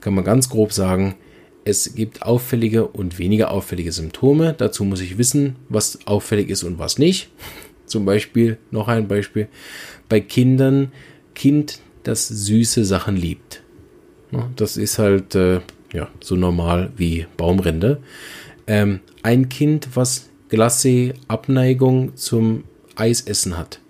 kann 0.00 0.14
man 0.14 0.24
ganz 0.24 0.48
grob 0.48 0.72
sagen, 0.72 1.14
es 1.64 1.94
gibt 1.94 2.22
auffällige 2.22 2.86
und 2.86 3.18
weniger 3.18 3.50
auffällige 3.50 3.92
Symptome. 3.92 4.54
Dazu 4.56 4.84
muss 4.84 5.00
ich 5.00 5.18
wissen, 5.18 5.56
was 5.68 6.06
auffällig 6.06 6.50
ist 6.50 6.62
und 6.62 6.78
was 6.78 6.98
nicht. 6.98 7.30
Zum 7.86 8.04
Beispiel, 8.04 8.58
noch 8.70 8.88
ein 8.88 9.08
Beispiel, 9.08 9.48
bei 10.08 10.20
Kindern, 10.20 10.92
Kind, 11.34 11.80
das 12.04 12.28
süße 12.28 12.84
Sachen 12.84 13.16
liebt. 13.16 13.62
Das 14.56 14.76
ist 14.76 14.98
halt 14.98 15.34
äh, 15.34 15.60
ja, 15.92 16.08
so 16.20 16.34
normal 16.34 16.90
wie 16.96 17.26
Baumrinde. 17.36 18.00
Ähm, 18.66 19.00
ein 19.22 19.48
Kind, 19.48 19.90
was 19.94 20.28
Glacé 20.50 21.14
Abneigung 21.28 22.16
zum 22.16 22.64
Eisessen 22.96 23.56
hat, 23.56 23.80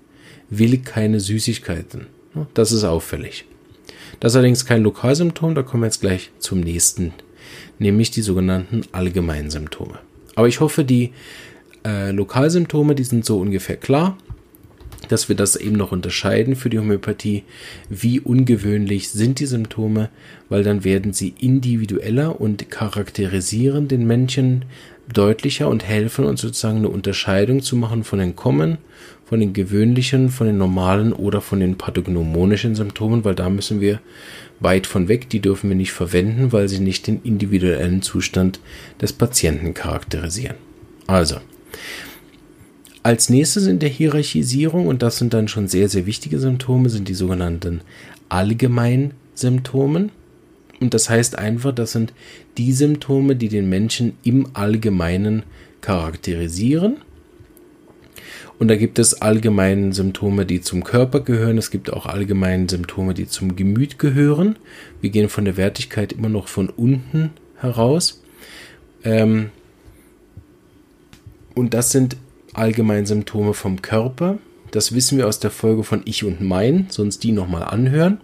will 0.51 0.79
keine 0.79 1.21
Süßigkeiten. 1.21 2.07
Das 2.53 2.73
ist 2.73 2.85
auffällig. 2.85 3.47
Das 4.21 4.33
ist 4.33 4.37
allerdings 4.37 4.67
kein 4.67 4.83
Lokalsymptom, 4.83 5.55
da 5.55 5.63
kommen 5.63 5.83
wir 5.83 5.87
jetzt 5.87 6.01
gleich 6.01 6.31
zum 6.39 6.61
nächsten, 6.61 7.13
nämlich 7.79 8.11
die 8.11 8.23
sogenannten 8.23 8.83
allgemeinen 8.93 9.51
Symptome. 9.51 9.99
Aber 10.35 10.49
ich 10.49 10.61
hoffe, 10.61 10.85
die 10.85 11.13
äh, 11.85 12.11
Lokalsymptome, 12.11 12.95
die 12.95 13.05
sind 13.05 13.25
so 13.25 13.41
ungefähr 13.41 13.77
klar, 13.77 14.17
dass 15.09 15.29
wir 15.29 15.37
das 15.37 15.57
eben 15.57 15.77
noch 15.77 15.93
unterscheiden 15.93 16.57
für 16.57 16.71
die 16.71 16.79
Homöopathie. 16.79 17.45
Wie 17.89 18.21
ungewöhnlich 18.21 19.11
sind 19.11 19.41
die 19.41 19.47
Symptome, 19.47 20.11
weil 20.49 20.63
dann 20.63 20.85
werden 20.85 21.13
sie 21.13 21.35
individueller 21.39 22.41
und 22.41 22.71
charakterisieren 22.71 23.89
den 23.89 24.07
Menschen 24.07 24.65
deutlicher 25.13 25.69
und 25.69 25.85
helfen 25.85 26.25
uns 26.25 26.41
sozusagen 26.41 26.79
eine 26.79 26.89
Unterscheidung 26.89 27.63
zu 27.63 27.77
machen 27.77 28.05
von 28.05 28.19
den 28.19 28.37
Kommen, 28.37 28.79
von 29.25 29.41
den 29.41 29.53
gewöhnlichen, 29.53 30.31
von 30.31 30.47
den 30.47 30.59
normalen 30.59 31.13
oder 31.13 31.41
von 31.41 31.61
den 31.61 31.77
pathognomonischen 31.77 32.75
Symptomen, 32.75 33.25
weil 33.25 33.35
da 33.35 33.51
müssen 33.51 33.81
wir 33.81 34.01
weit 34.61 34.87
von 34.87 35.09
weg, 35.09 35.29
die 35.29 35.41
dürfen 35.41 35.69
wir 35.69 35.77
nicht 35.77 35.93
verwenden, 35.93 36.53
weil 36.53 36.69
sie 36.69 36.81
nicht 36.81 37.07
den 37.07 37.21
individuellen 37.23 38.03
Zustand 38.03 38.61
des 39.01 39.13
Patienten 39.13 39.75
charakterisieren. 39.75 40.57
Also, 41.07 41.37
als 43.05 43.29
nächstes 43.29 43.67
in 43.67 43.79
der 43.79 43.91
Hierarchisierung, 43.91 44.87
und 44.87 45.03
das 45.03 45.19
sind 45.19 45.35
dann 45.35 45.47
schon 45.47 45.69
sehr, 45.69 45.91
sehr 45.91 46.07
wichtige 46.07 46.39
Symptome, 46.41 46.89
sind 46.89 47.07
die 47.07 47.15
sogenannten 47.15 47.83
Allgemeinsymptomen. 48.31 50.11
Und 50.81 50.95
das 50.95 51.11
heißt 51.11 51.39
einfach, 51.39 51.73
das 51.75 51.93
sind 51.93 52.15
die 52.57 52.73
Symptome, 52.73 53.37
die 53.37 53.49
den 53.49 53.69
Menschen 53.69 54.15
im 54.25 54.49
Allgemeinen 54.55 55.43
charakterisieren. 55.83 56.97
Und 58.59 58.69
da 58.69 58.77
gibt 58.77 58.99
es 58.99 59.21
allgemeine 59.21 59.93
Symptome, 59.93 60.47
die 60.47 60.63
zum 60.63 60.83
Körper 60.83 61.21
gehören. 61.21 61.59
Es 61.59 61.71
gibt 61.71 61.93
auch 61.93 62.07
allgemeine 62.07 62.71
Symptome, 62.71 63.13
die 63.13 63.29
zum 63.29 63.55
Gemüt 63.55 63.99
gehören. 63.99 64.57
Wir 65.03 65.11
gehen 65.11 65.29
von 65.29 65.45
der 65.45 65.59
Wertigkeit 65.59 66.15
immer 66.15 66.31
noch 66.31 66.49
von 66.49 66.71
unten 66.71 67.33
heraus. 67.59 68.23
Ähm 69.03 69.51
und 71.55 71.75
das 71.75 71.91
sind 71.93 72.17
allgemeine 72.55 73.07
Symptome 73.07 73.55
vom 73.55 73.83
Körper. 73.83 74.39
Das 74.71 74.95
wissen 74.95 75.19
wir 75.19 75.29
aus 75.29 75.39
der 75.39 75.51
Folge 75.51 75.85
von 75.85 76.03
Ich 76.05 76.25
und 76.25 76.41
Mein, 76.41 76.87
sonst 76.91 77.23
die 77.23 77.33
nochmal 77.33 77.65
anhören 77.65 78.19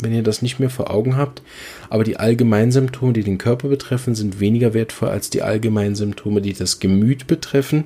wenn 0.00 0.14
ihr 0.14 0.22
das 0.22 0.42
nicht 0.42 0.58
mehr 0.58 0.70
vor 0.70 0.90
Augen 0.90 1.16
habt. 1.16 1.42
Aber 1.90 2.04
die 2.04 2.18
allgemeinen 2.18 2.72
Symptome, 2.72 3.12
die 3.12 3.24
den 3.24 3.38
Körper 3.38 3.68
betreffen, 3.68 4.14
sind 4.14 4.40
weniger 4.40 4.74
wertvoll 4.74 5.08
als 5.08 5.30
die 5.30 5.42
allgemeinen 5.42 5.94
Symptome, 5.94 6.40
die 6.40 6.52
das 6.52 6.80
Gemüt 6.80 7.26
betreffen, 7.26 7.84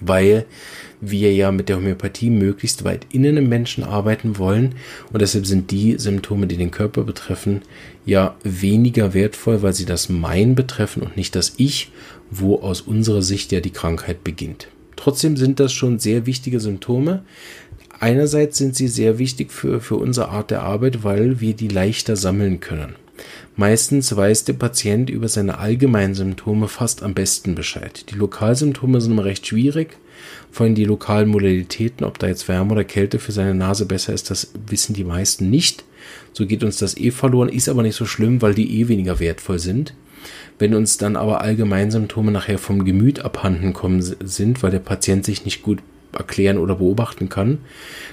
weil 0.00 0.44
wir 1.00 1.34
ja 1.34 1.52
mit 1.52 1.68
der 1.68 1.76
Homöopathie 1.76 2.30
möglichst 2.30 2.84
weit 2.84 3.06
innen 3.10 3.36
im 3.36 3.48
Menschen 3.48 3.84
arbeiten 3.84 4.38
wollen. 4.38 4.76
Und 5.12 5.20
deshalb 5.20 5.46
sind 5.46 5.70
die 5.70 5.98
Symptome, 5.98 6.46
die 6.46 6.56
den 6.56 6.70
Körper 6.70 7.02
betreffen, 7.02 7.62
ja 8.06 8.36
weniger 8.42 9.14
wertvoll, 9.14 9.62
weil 9.62 9.74
sie 9.74 9.86
das 9.86 10.08
Mein 10.08 10.54
betreffen 10.54 11.02
und 11.02 11.16
nicht 11.16 11.34
das 11.34 11.54
Ich, 11.56 11.90
wo 12.38 12.60
aus 12.60 12.80
unserer 12.80 13.22
Sicht 13.22 13.52
ja 13.52 13.60
die 13.60 13.70
Krankheit 13.70 14.24
beginnt. 14.24 14.68
Trotzdem 14.96 15.36
sind 15.36 15.60
das 15.60 15.72
schon 15.72 15.98
sehr 15.98 16.26
wichtige 16.26 16.60
Symptome, 16.60 17.24
Einerseits 18.00 18.58
sind 18.58 18.76
sie 18.76 18.88
sehr 18.88 19.18
wichtig 19.18 19.52
für, 19.52 19.80
für 19.80 19.96
unsere 19.96 20.28
Art 20.28 20.50
der 20.50 20.62
Arbeit, 20.62 21.04
weil 21.04 21.40
wir 21.40 21.54
die 21.54 21.68
leichter 21.68 22.16
sammeln 22.16 22.60
können. 22.60 22.96
Meistens 23.56 24.14
weiß 24.14 24.44
der 24.44 24.54
Patient 24.54 25.08
über 25.08 25.28
seine 25.28 25.58
allgemeinen 25.58 26.14
Symptome 26.14 26.66
fast 26.66 27.04
am 27.04 27.14
besten 27.14 27.54
Bescheid. 27.54 28.06
Die 28.10 28.16
Lokalsymptome 28.16 29.00
sind 29.00 29.12
immer 29.12 29.24
recht 29.24 29.46
schwierig. 29.46 29.96
Vor 30.50 30.66
allem 30.66 30.74
die 30.74 30.84
lokalen 30.84 31.28
Modalitäten, 31.28 32.04
ob 32.04 32.18
da 32.18 32.26
jetzt 32.26 32.48
Wärme 32.48 32.72
oder 32.72 32.84
Kälte 32.84 33.20
für 33.20 33.32
seine 33.32 33.54
Nase 33.54 33.86
besser 33.86 34.12
ist, 34.12 34.30
das 34.30 34.50
wissen 34.66 34.94
die 34.94 35.04
meisten 35.04 35.48
nicht. 35.48 35.84
So 36.32 36.46
geht 36.46 36.64
uns 36.64 36.78
das 36.78 36.96
eh 36.96 37.12
verloren, 37.12 37.48
ist 37.48 37.68
aber 37.68 37.82
nicht 37.82 37.96
so 37.96 38.06
schlimm, 38.06 38.42
weil 38.42 38.54
die 38.54 38.80
eh 38.80 38.88
weniger 38.88 39.20
wertvoll 39.20 39.60
sind. 39.60 39.94
Wenn 40.58 40.74
uns 40.74 40.98
dann 40.98 41.16
aber 41.16 41.40
Allgemeinsymptome 41.40 42.30
nachher 42.30 42.58
vom 42.58 42.84
Gemüt 42.84 43.24
abhanden 43.24 43.72
kommen 43.72 44.02
sind, 44.02 44.62
weil 44.62 44.70
der 44.70 44.78
Patient 44.78 45.24
sich 45.24 45.44
nicht 45.44 45.62
gut 45.62 45.80
erklären 46.12 46.58
oder 46.58 46.76
beobachten 46.76 47.28
kann, 47.28 47.58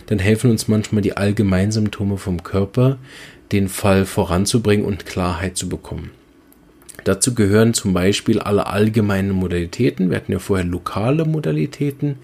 dann 0.07 0.19
helfen 0.19 0.49
uns 0.49 0.67
manchmal 0.67 1.01
die 1.01 1.17
Allgemeinsymptome 1.17 2.17
vom 2.17 2.43
Körper, 2.43 2.97
den 3.51 3.69
Fall 3.69 4.05
voranzubringen 4.05 4.85
und 4.85 5.05
Klarheit 5.05 5.57
zu 5.57 5.69
bekommen. 5.69 6.11
Dazu 7.03 7.33
gehören 7.33 7.73
zum 7.73 7.93
Beispiel 7.93 8.39
alle 8.39 8.67
allgemeinen 8.67 9.31
Modalitäten. 9.31 10.09
Wir 10.09 10.17
hatten 10.17 10.31
ja 10.31 10.39
vorher 10.39 10.65
lokale 10.65 11.25
Modalitäten, 11.25 12.17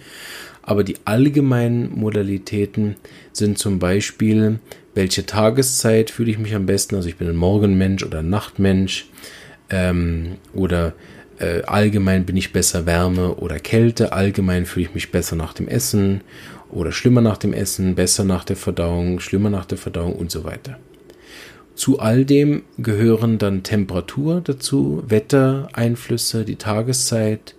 aber 0.61 0.83
die 0.83 0.97
allgemeinen 1.05 1.97
Modalitäten 1.97 2.95
sind 3.33 3.57
zum 3.57 3.79
Beispiel, 3.79 4.59
welche 4.93 5.25
Tageszeit 5.25 6.11
fühle 6.11 6.31
ich 6.31 6.37
mich 6.37 6.55
am 6.55 6.65
besten? 6.65 6.95
Also 6.95 7.07
ich 7.09 7.17
bin 7.17 7.27
ein 7.27 7.35
Morgenmensch 7.35 8.03
oder 8.03 8.19
ein 8.19 8.29
Nachtmensch 8.29 9.09
ähm, 9.69 10.37
oder 10.53 10.93
äh, 11.39 11.61
allgemein 11.63 12.25
bin 12.25 12.37
ich 12.37 12.53
besser 12.53 12.85
Wärme 12.85 13.35
oder 13.35 13.59
Kälte, 13.59 14.13
allgemein 14.13 14.65
fühle 14.65 14.87
ich 14.87 14.95
mich 14.95 15.11
besser 15.11 15.35
nach 15.35 15.53
dem 15.53 15.67
Essen 15.67 16.21
oder 16.69 16.91
schlimmer 16.91 17.21
nach 17.21 17.37
dem 17.37 17.53
Essen, 17.53 17.95
besser 17.95 18.23
nach 18.23 18.43
der 18.43 18.55
Verdauung, 18.55 19.19
schlimmer 19.19 19.49
nach 19.49 19.65
der 19.65 19.77
Verdauung 19.77 20.13
und 20.13 20.31
so 20.31 20.43
weiter. 20.43 20.77
Zu 21.75 21.99
all 21.99 22.25
dem 22.25 22.63
gehören 22.79 23.37
dann 23.37 23.61
Temperatur 23.61 24.41
dazu, 24.43 25.03
Wettereinflüsse, 25.07 26.43
die 26.43 26.55
Tageszeit, 26.55 27.53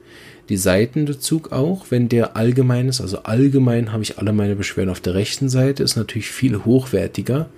die 0.48 0.56
Seitenbezug 0.56 1.52
auch, 1.52 1.86
wenn 1.90 2.08
der 2.08 2.36
allgemein 2.36 2.88
ist. 2.88 3.00
Also 3.00 3.22
allgemein 3.22 3.92
habe 3.92 4.02
ich 4.02 4.18
alle 4.18 4.32
meine 4.32 4.56
Beschwerden 4.56 4.90
auf 4.90 5.00
der 5.00 5.14
rechten 5.14 5.48
Seite, 5.48 5.84
ist 5.84 5.96
natürlich 5.96 6.30
viel 6.30 6.64
hochwertiger, 6.64 7.48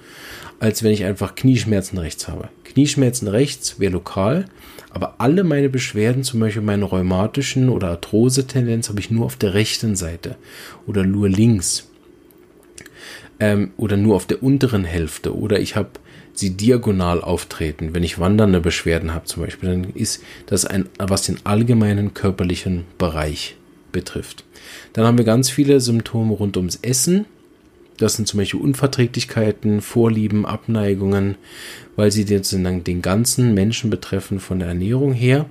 als 0.58 0.82
wenn 0.82 0.92
ich 0.92 1.04
einfach 1.04 1.34
Knieschmerzen 1.34 1.96
rechts 1.96 2.28
habe. 2.28 2.50
Knieschmerzen 2.70 3.28
rechts 3.28 3.78
wäre 3.78 3.92
lokal, 3.92 4.46
aber 4.90 5.16
alle 5.18 5.44
meine 5.44 5.68
Beschwerden, 5.68 6.24
zum 6.24 6.40
Beispiel 6.40 6.62
meine 6.62 6.84
rheumatischen 6.84 7.68
oder 7.68 7.88
Arthrose-Tendenz, 7.90 8.88
habe 8.88 9.00
ich 9.00 9.10
nur 9.10 9.26
auf 9.26 9.36
der 9.36 9.54
rechten 9.54 9.96
Seite 9.96 10.36
oder 10.86 11.04
nur 11.04 11.28
links 11.28 11.88
ähm, 13.38 13.70
oder 13.76 13.96
nur 13.96 14.16
auf 14.16 14.26
der 14.26 14.42
unteren 14.42 14.84
Hälfte 14.84 15.36
oder 15.36 15.60
ich 15.60 15.76
habe 15.76 15.90
sie 16.32 16.56
diagonal 16.56 17.20
auftreten. 17.22 17.94
Wenn 17.94 18.04
ich 18.04 18.18
wandernde 18.18 18.60
Beschwerden 18.60 19.14
habe 19.14 19.26
zum 19.26 19.42
Beispiel, 19.42 19.70
dann 19.70 19.84
ist 19.94 20.22
das 20.46 20.64
ein, 20.64 20.88
was 20.98 21.22
den 21.22 21.38
allgemeinen 21.44 22.14
körperlichen 22.14 22.84
Bereich 22.98 23.56
betrifft. 23.92 24.44
Dann 24.92 25.04
haben 25.04 25.18
wir 25.18 25.24
ganz 25.24 25.50
viele 25.50 25.80
Symptome 25.80 26.34
rund 26.34 26.56
ums 26.56 26.78
Essen. 26.82 27.26
Das 28.00 28.14
sind 28.14 28.26
zum 28.26 28.38
Beispiel 28.38 28.60
Unverträglichkeiten, 28.60 29.82
Vorlieben, 29.82 30.46
Abneigungen, 30.46 31.36
weil 31.96 32.10
sie 32.10 32.24
den, 32.24 32.82
den 32.82 33.02
ganzen 33.02 33.52
Menschen 33.52 33.90
betreffen 33.90 34.40
von 34.40 34.58
der 34.58 34.68
Ernährung 34.68 35.12
her. 35.12 35.44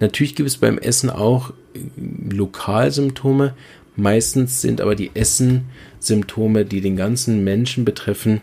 Natürlich 0.00 0.34
gibt 0.34 0.48
es 0.48 0.56
beim 0.56 0.78
Essen 0.78 1.08
auch 1.08 1.50
äh, 1.74 2.34
Lokalsymptome. 2.34 3.54
Meistens 3.94 4.60
sind 4.62 4.80
aber 4.80 4.96
die 4.96 5.12
Essen-Symptome, 5.14 6.64
die 6.64 6.80
den 6.80 6.96
ganzen 6.96 7.44
Menschen 7.44 7.84
betreffen, 7.84 8.40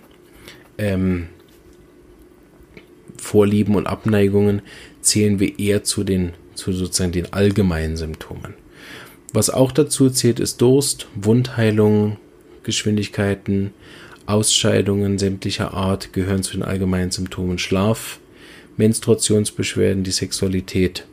ähm, 0.78 1.28
Vorlieben 3.18 3.76
und 3.76 3.88
Abneigungen 3.88 4.62
zählen 5.02 5.42
wir 5.42 5.60
eher 5.60 5.84
zu 5.84 6.06
den, 6.06 6.32
zu 6.56 6.72
sozusagen 6.72 7.12
den 7.12 7.34
allgemeinen 7.34 7.98
Symptomen. 7.98 8.54
Was 9.34 9.50
auch 9.50 9.74
dazu 9.74 10.10
zählt, 10.10 10.40
ist 10.40 10.62
Durst, 10.62 11.08
Wundheilung, 11.14 12.18
Geschwindigkeiten, 12.68 13.72
Ausscheidungen 14.28 15.18
sämtlicher 15.18 15.74
Art 15.74 16.14
gehören 16.14 16.44
zu 16.44 16.52
den 16.52 16.64
allgemeinen 16.64 17.12
Symptomen. 17.12 17.58
Schlaf, 17.58 18.20
Menstruationsbeschwerden, 18.76 20.04
die 20.04 20.12
Sexualität. 20.12 21.08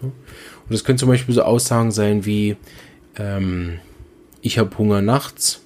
Und 0.00 0.12
das 0.70 0.84
können 0.84 0.98
zum 0.98 1.08
Beispiel 1.08 1.34
so 1.34 1.42
Aussagen 1.42 1.90
sein 1.90 2.24
wie, 2.24 2.56
ähm, 3.16 3.80
ich 4.40 4.58
habe 4.58 4.78
Hunger 4.78 5.02
nachts, 5.02 5.60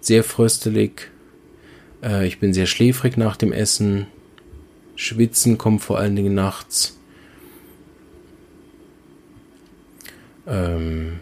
sehr 0.00 0.24
fröstelig, 0.24 1.10
äh, 2.02 2.26
ich 2.26 2.38
bin 2.38 2.54
sehr 2.54 2.66
schläfrig 2.66 3.16
nach 3.16 3.36
dem 3.36 3.52
Essen. 3.52 4.06
Schwitzen 4.96 5.58
kommt 5.58 5.82
vor 5.82 5.98
allen 5.98 6.14
Dingen 6.14 6.34
nachts. 6.34 6.96
Ähm, 10.46 11.18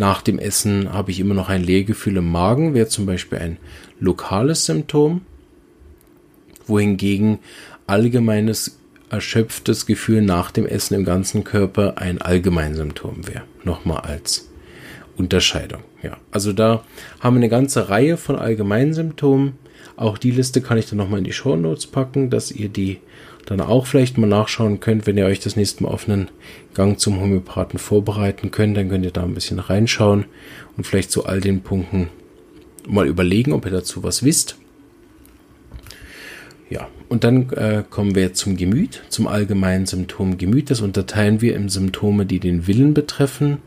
nach 0.00 0.22
dem 0.22 0.38
Essen 0.38 0.92
habe 0.92 1.10
ich 1.10 1.20
immer 1.20 1.34
noch 1.34 1.50
ein 1.50 1.62
Leergefühl 1.62 2.16
im 2.16 2.32
Magen, 2.32 2.74
wäre 2.74 2.88
zum 2.88 3.06
Beispiel 3.06 3.38
ein 3.38 3.58
lokales 4.00 4.64
Symptom, 4.64 5.20
wohingegen 6.66 7.38
allgemeines 7.86 8.78
erschöpftes 9.10 9.84
Gefühl 9.86 10.22
nach 10.22 10.50
dem 10.50 10.66
Essen 10.66 10.94
im 10.94 11.04
ganzen 11.04 11.44
Körper 11.44 11.98
ein 11.98 12.22
allgemeines 12.22 12.78
Symptom 12.78 13.28
wäre. 13.28 13.42
Nochmal 13.62 14.00
als 14.00 14.48
Unterscheidung. 15.16 15.82
Ja, 16.02 16.16
also 16.30 16.54
da 16.54 16.82
haben 17.20 17.34
wir 17.34 17.40
eine 17.40 17.48
ganze 17.50 17.90
Reihe 17.90 18.16
von 18.16 18.36
Allgemeinsymptomen. 18.36 19.52
Auch 19.96 20.18
die 20.18 20.30
Liste 20.30 20.60
kann 20.60 20.78
ich 20.78 20.86
dann 20.86 20.98
nochmal 20.98 21.18
in 21.18 21.24
die 21.24 21.32
Show 21.32 21.56
Notes 21.56 21.86
packen, 21.86 22.30
dass 22.30 22.50
ihr 22.50 22.68
die 22.68 22.98
dann 23.46 23.60
auch 23.60 23.86
vielleicht 23.86 24.18
mal 24.18 24.26
nachschauen 24.26 24.80
könnt, 24.80 25.06
wenn 25.06 25.16
ihr 25.16 25.26
euch 25.26 25.40
das 25.40 25.56
nächste 25.56 25.82
Mal 25.82 25.90
auf 25.90 26.08
einen 26.08 26.28
Gang 26.74 26.98
zum 26.98 27.20
Homöopathen 27.20 27.78
vorbereiten 27.78 28.50
könnt, 28.50 28.76
dann 28.76 28.88
könnt 28.88 29.04
ihr 29.04 29.10
da 29.10 29.24
ein 29.24 29.34
bisschen 29.34 29.58
reinschauen 29.58 30.26
und 30.76 30.86
vielleicht 30.86 31.10
zu 31.10 31.26
all 31.26 31.40
den 31.40 31.62
Punkten 31.62 32.08
mal 32.86 33.06
überlegen, 33.06 33.52
ob 33.52 33.64
ihr 33.64 33.72
dazu 33.72 34.02
was 34.02 34.24
wisst. 34.24 34.56
Ja, 36.68 36.88
und 37.08 37.24
dann 37.24 37.50
äh, 37.50 37.82
kommen 37.88 38.14
wir 38.14 38.32
zum 38.34 38.56
Gemüt, 38.56 39.02
zum 39.08 39.26
allgemeinen 39.26 39.86
Symptom 39.86 40.38
Gemüt. 40.38 40.70
Das 40.70 40.80
unterteilen 40.80 41.40
wir 41.40 41.56
in 41.56 41.68
Symptome, 41.68 42.26
die 42.26 42.38
den 42.38 42.68
Willen 42.68 42.94
betreffen 42.94 43.58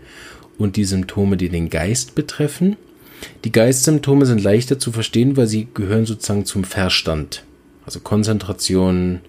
und 0.57 0.77
die 0.77 0.85
Symptome, 0.85 1.35
die 1.35 1.49
den 1.49 1.69
Geist 1.69 2.15
betreffen. 2.15 2.77
Die 3.43 3.51
Geistsymptome 3.51 4.25
sind 4.25 4.43
leichter 4.43 4.79
zu 4.79 4.91
verstehen, 4.91 5.37
weil 5.37 5.47
sie 5.47 5.67
gehören 5.73 6.05
sozusagen 6.05 6.45
zum 6.45 6.63
Verstand. 6.63 7.43
Also 7.85 7.99
Konzentration, 7.99 9.21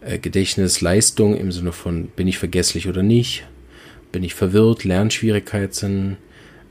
äh, 0.00 0.18
Gedächtnis, 0.18 0.80
Leistung 0.80 1.36
im 1.36 1.52
Sinne 1.52 1.72
von 1.72 2.08
bin 2.08 2.28
ich 2.28 2.38
vergesslich 2.38 2.88
oder 2.88 3.02
nicht, 3.02 3.44
bin 4.12 4.22
ich 4.22 4.34
verwirrt, 4.34 4.84
Lernschwierigkeiten, 4.84 6.16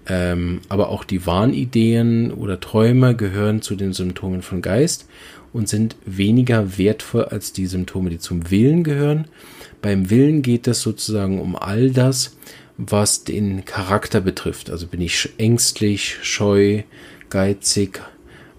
ähm, 0.07 0.61
aber 0.69 0.89
auch 0.89 1.03
die 1.03 1.25
Wahnideen 1.25 2.31
oder 2.31 2.59
Träume 2.59 3.15
gehören 3.15 3.61
zu 3.61 3.75
den 3.75 3.93
Symptomen 3.93 4.41
von 4.41 4.61
Geist 4.61 5.07
und 5.51 5.67
sind 5.67 5.95
weniger 6.05 6.77
wertvoll 6.77 7.25
als 7.25 7.53
die 7.53 7.65
Symptome, 7.65 8.09
die 8.09 8.19
zum 8.19 8.51
Willen 8.51 8.83
gehören. 8.83 9.27
Beim 9.81 10.09
Willen 10.09 10.41
geht 10.41 10.67
es 10.67 10.81
sozusagen 10.81 11.41
um 11.41 11.55
all 11.55 11.91
das, 11.91 12.37
was 12.77 13.23
den 13.23 13.65
Charakter 13.65 14.21
betrifft. 14.21 14.69
Also 14.69 14.87
bin 14.87 15.01
ich 15.01 15.29
ängstlich, 15.37 16.17
scheu, 16.21 16.83
geizig, 17.29 18.01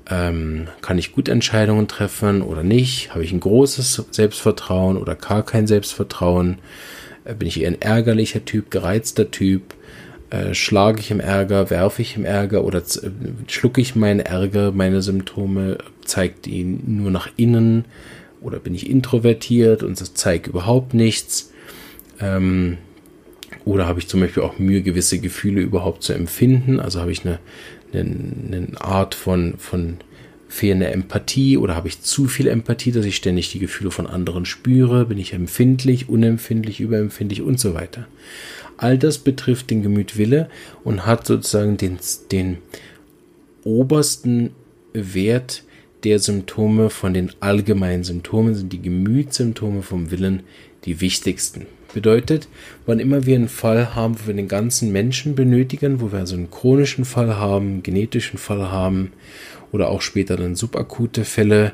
ähm, 0.09 0.69
kann 0.83 0.99
ich 0.99 1.13
gut 1.13 1.29
Entscheidungen 1.29 1.89
treffen 1.89 2.43
oder 2.43 2.63
nicht? 2.63 3.13
Habe 3.13 3.25
ich 3.25 3.33
ein 3.33 3.41
großes 3.41 4.05
Selbstvertrauen 4.11 4.97
oder 4.97 5.17
gar 5.17 5.45
kein 5.45 5.67
Selbstvertrauen? 5.67 6.59
Äh, 7.25 7.35
bin 7.35 7.49
ich 7.49 7.61
eher 7.61 7.69
ein 7.69 7.83
ärgerlicher 7.83 8.45
Typ, 8.45 8.71
gereizter 8.71 9.31
Typ? 9.31 9.75
Äh, 10.31 10.55
schlage 10.55 11.01
ich 11.01 11.11
im 11.11 11.21
Ärger, 11.21 11.71
werfe 11.71 12.03
ich 12.03 12.17
im 12.17 12.25
Ärger 12.25 12.65
oder 12.65 12.79
äh, 12.79 13.11
schlucke 13.49 13.81
ich 13.81 13.97
meinen 13.97 14.21
Ärger, 14.21 14.73
meine 14.73 15.03
Symptome, 15.03 15.79
zeigt 16.05 16.47
ihn 16.47 16.83
nur 16.87 17.11
nach 17.11 17.29
innen 17.37 17.85
oder 18.41 18.59
bin 18.59 18.75
ich 18.75 18.89
introvertiert 18.89 19.83
und 19.83 20.01
das 20.01 20.15
zeigt 20.15 20.47
überhaupt 20.47 20.95
nichts? 20.95 21.53
Ähm, 22.21 22.79
oder 23.67 23.89
habe 23.89 23.99
ich 23.99 24.07
zum 24.07 24.21
Beispiel 24.21 24.45
auch 24.45 24.61
Mühe, 24.61 24.81
gewisse 24.81 25.19
Gefühle 25.19 25.61
überhaupt 25.61 26.05
zu 26.05 26.13
empfinden? 26.13 26.79
Also 26.79 27.01
habe 27.01 27.11
ich 27.11 27.27
eine, 27.27 27.41
eine, 27.93 28.13
eine 28.47 28.81
Art 28.81 29.17
von, 29.17 29.55
von 29.59 29.97
fehlender 30.49 30.93
Empathie 30.93 31.59
oder 31.59 31.75
habe 31.75 31.89
ich 31.89 32.01
zu 32.01 32.27
viel 32.27 32.47
Empathie, 32.47 32.93
dass 32.93 33.05
ich 33.05 33.17
ständig 33.17 33.51
die 33.51 33.59
Gefühle 33.59 33.91
von 33.91 34.07
anderen 34.07 34.45
spüre? 34.45 35.07
Bin 35.07 35.19
ich 35.19 35.33
empfindlich, 35.33 36.09
unempfindlich, 36.09 36.79
überempfindlich 36.79 37.43
und 37.43 37.59
so 37.59 37.75
weiter? 37.75 38.07
All 38.77 38.99
das 38.99 39.19
betrifft 39.19 39.69
den 39.71 39.83
Gemütwille 39.83 40.49
und 40.85 41.05
hat 41.05 41.27
sozusagen 41.27 41.77
den, 41.77 41.99
den 42.31 42.59
obersten 43.65 44.51
Wert 44.93 45.65
der 46.05 46.19
Symptome 46.19 46.91
von 46.91 47.15
den 47.15 47.33
allgemeinen 47.41 48.05
Symptomen 48.05 48.55
sind 48.55 48.73
die 48.73 48.83
Gemütssymptome 48.83 49.83
vom 49.83 50.11
Willen 50.11 50.43
die 50.85 51.01
wichtigsten. 51.01 51.67
Bedeutet, 51.93 52.49
wann 52.85 53.01
immer 53.01 53.27
wir 53.27 53.37
einen 53.37 53.49
Fall 53.49 53.95
haben, 53.95 54.17
wo 54.19 54.27
wir 54.27 54.35
den 54.35 54.49
ganzen 54.49 54.93
Menschen 54.93 55.35
benötigen, 55.35 56.01
wo 56.01 56.13
wir 56.13 56.19
also 56.21 56.37
einen 56.37 56.51
chronischen 56.51 57.05
Fall 57.05 57.37
haben, 57.37 57.67
einen 57.67 57.83
genetischen 57.83 58.39
Fall 58.39 58.71
haben 58.71 59.13
oder 59.73 59.89
auch 59.89 60.03
später 60.03 60.37
dann 60.37 60.57
subakute 60.57 61.25
Fälle, 61.25 61.73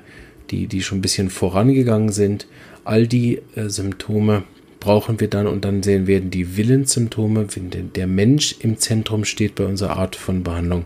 die, 0.50 0.66
die 0.66 0.82
schon 0.82 0.98
ein 0.98 1.02
bisschen 1.02 1.30
vorangegangen 1.30 2.12
sind, 2.12 2.46
all 2.84 3.06
die 3.06 3.42
äh, 3.54 3.68
Symptome 3.68 4.44
brauchen 4.80 5.20
wir 5.20 5.28
dann 5.28 5.46
und 5.46 5.64
dann 5.64 5.82
sehen 5.82 6.06
werden 6.06 6.30
die 6.30 6.56
Willenssymptome, 6.56 7.46
wenn 7.54 7.92
der 7.92 8.06
Mensch 8.08 8.56
im 8.58 8.78
Zentrum 8.78 9.24
steht 9.24 9.54
bei 9.54 9.64
unserer 9.64 9.96
Art 9.96 10.16
von 10.16 10.42
Behandlung, 10.42 10.84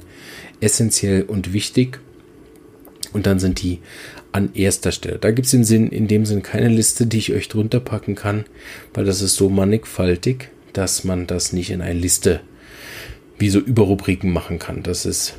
essentiell 0.60 1.22
und 1.22 1.54
wichtig. 1.54 2.00
Und 3.12 3.26
dann 3.26 3.38
sind 3.38 3.62
die 3.62 3.80
an 4.32 4.50
erster 4.54 4.92
Stelle. 4.92 5.18
Da 5.18 5.30
gibt 5.30 5.46
es 5.46 5.54
in, 5.54 5.64
Sinn, 5.64 5.88
in 5.88 6.08
dem 6.08 6.26
Sinn 6.26 6.42
keine 6.42 6.68
Liste, 6.68 7.06
die 7.06 7.18
ich 7.18 7.32
euch 7.32 7.48
drunter 7.48 7.80
packen 7.80 8.14
kann, 8.14 8.44
weil 8.94 9.04
das 9.04 9.22
ist 9.22 9.36
so 9.36 9.48
mannigfaltig, 9.48 10.48
dass 10.72 11.04
man 11.04 11.26
das 11.26 11.52
nicht 11.52 11.70
in 11.70 11.80
eine 11.80 11.98
Liste 11.98 12.40
wie 13.38 13.48
so 13.48 13.58
Überrubriken 13.58 14.32
machen 14.32 14.58
kann. 14.58 14.82
Das 14.82 15.06
ist 15.06 15.34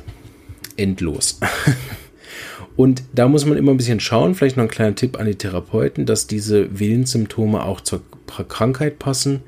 endlos. 0.76 1.40
Und 2.76 3.02
da 3.12 3.26
muss 3.26 3.44
man 3.44 3.58
immer 3.58 3.72
ein 3.72 3.76
bisschen 3.76 3.98
schauen, 3.98 4.36
vielleicht 4.36 4.56
noch 4.56 4.64
ein 4.64 4.70
kleiner 4.70 4.94
Tipp 4.94 5.18
an 5.18 5.26
die 5.26 5.34
Therapeuten, 5.34 6.06
dass 6.06 6.28
diese 6.28 6.78
Willenssymptome 6.78 7.64
auch 7.64 7.80
zur 7.80 8.02
Krankheit 8.26 9.00
passen. 9.00 9.40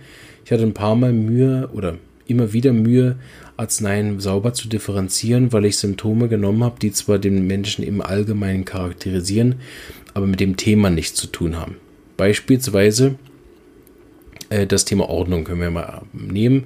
Ich 0.44 0.50
hatte 0.50 0.64
ein 0.64 0.74
paar 0.74 0.96
Mal 0.96 1.12
Mühe 1.12 1.70
oder 1.72 1.98
immer 2.26 2.52
wieder 2.52 2.72
Mühe, 2.72 3.16
Arzneien 3.60 4.20
sauber 4.20 4.54
zu 4.54 4.68
differenzieren, 4.68 5.52
weil 5.52 5.66
ich 5.66 5.76
Symptome 5.76 6.28
genommen 6.28 6.64
habe, 6.64 6.80
die 6.80 6.92
zwar 6.92 7.18
den 7.18 7.46
Menschen 7.46 7.84
im 7.84 8.00
Allgemeinen 8.00 8.64
charakterisieren, 8.64 9.56
aber 10.14 10.26
mit 10.26 10.40
dem 10.40 10.56
Thema 10.56 10.88
nichts 10.88 11.20
zu 11.20 11.26
tun 11.26 11.56
haben. 11.56 11.76
Beispielsweise 12.16 13.16
äh, 14.48 14.66
das 14.66 14.86
Thema 14.86 15.08
Ordnung 15.08 15.44
können 15.44 15.60
wir 15.60 15.70
mal 15.70 16.02
nehmen. 16.12 16.64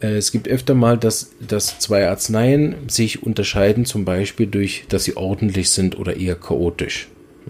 Äh, 0.00 0.16
es 0.16 0.30
gibt 0.30 0.48
öfter 0.48 0.74
mal, 0.74 0.98
dass, 0.98 1.32
dass 1.40 1.78
zwei 1.78 2.08
Arzneien 2.08 2.76
sich 2.88 3.22
unterscheiden, 3.22 3.86
zum 3.86 4.04
Beispiel 4.04 4.46
durch, 4.46 4.84
dass 4.88 5.04
sie 5.04 5.16
ordentlich 5.16 5.70
sind 5.70 5.98
oder 5.98 6.16
eher 6.16 6.36
chaotisch. 6.36 7.08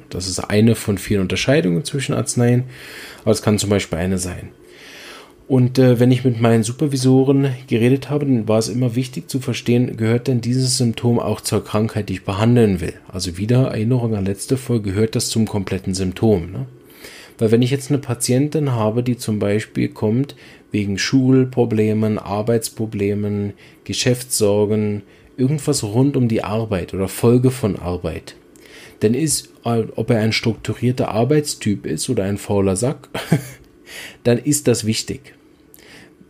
Das 0.09 0.29
ist 0.29 0.39
eine 0.39 0.77
von 0.77 0.99
vielen 0.99 1.23
Unterscheidungen 1.23 1.85
zwischen 1.85 2.15
Arzneien, 2.15 2.65
aber 3.23 3.33
es 3.33 3.43
kann 3.43 3.59
zum 3.59 3.71
Beispiel 3.71 3.99
eine 3.99 4.19
sein. 4.19 4.51
Und 5.49 5.79
äh, 5.79 5.99
wenn 5.99 6.11
ich 6.11 6.25
mit 6.25 6.43
meinen 6.43 6.63
Supervisoren 6.63 7.49
geredet 7.69 8.11
habe, 8.11 8.27
dann 8.27 8.47
war 8.47 8.59
es 8.59 8.69
immer 8.69 8.95
wichtig 8.95 9.31
zu 9.31 9.41
verstehen, 9.41 9.97
gehört 9.97 10.29
denn 10.29 10.43
dieses 10.43 10.77
Symptom 10.77 11.19
auch 11.19 11.41
zur 11.41 11.65
Krankheit, 11.65 12.11
die 12.11 12.15
ich 12.15 12.25
behandeln 12.25 12.83
will? 12.83 12.93
Also 13.09 13.39
wieder 13.39 13.69
Erinnerung 13.69 14.15
an 14.15 14.27
letzte 14.27 14.59
Folge, 14.59 14.91
gehört 14.91 15.17
das 15.17 15.31
zum 15.31 15.47
kompletten 15.47 15.95
Symptom? 15.95 16.53
Ne? 16.53 16.67
Weil 17.39 17.51
wenn 17.51 17.63
ich 17.63 17.71
jetzt 17.71 17.91
eine 17.91 17.99
Patientin 17.99 18.73
habe, 18.73 19.03
die 19.03 19.17
zum 19.17 19.39
Beispiel 19.39 19.89
kommt 19.89 20.37
wegen 20.71 20.99
Schulproblemen, 20.99 22.19
Arbeitsproblemen, 22.19 23.55
Geschäftssorgen, 23.85 25.01
irgendwas 25.39 25.83
rund 25.83 26.19
um 26.19 26.29
die 26.29 26.45
Arbeit 26.45 26.93
oder 26.93 27.09
Folge 27.09 27.51
von 27.51 27.77
Arbeit, 27.77 28.37
dann 29.01 29.15
ist, 29.15 29.49
äh, 29.65 29.85
ob 29.97 30.11
er 30.11 30.21
ein 30.21 30.33
strukturierter 30.33 31.09
Arbeitstyp 31.09 31.87
ist 31.87 32.11
oder 32.11 32.25
ein 32.25 32.37
fauler 32.37 32.77
Sack, 32.77 33.09
dann 34.25 34.37
ist 34.37 34.69
das 34.69 34.85
wichtig. 34.85 35.38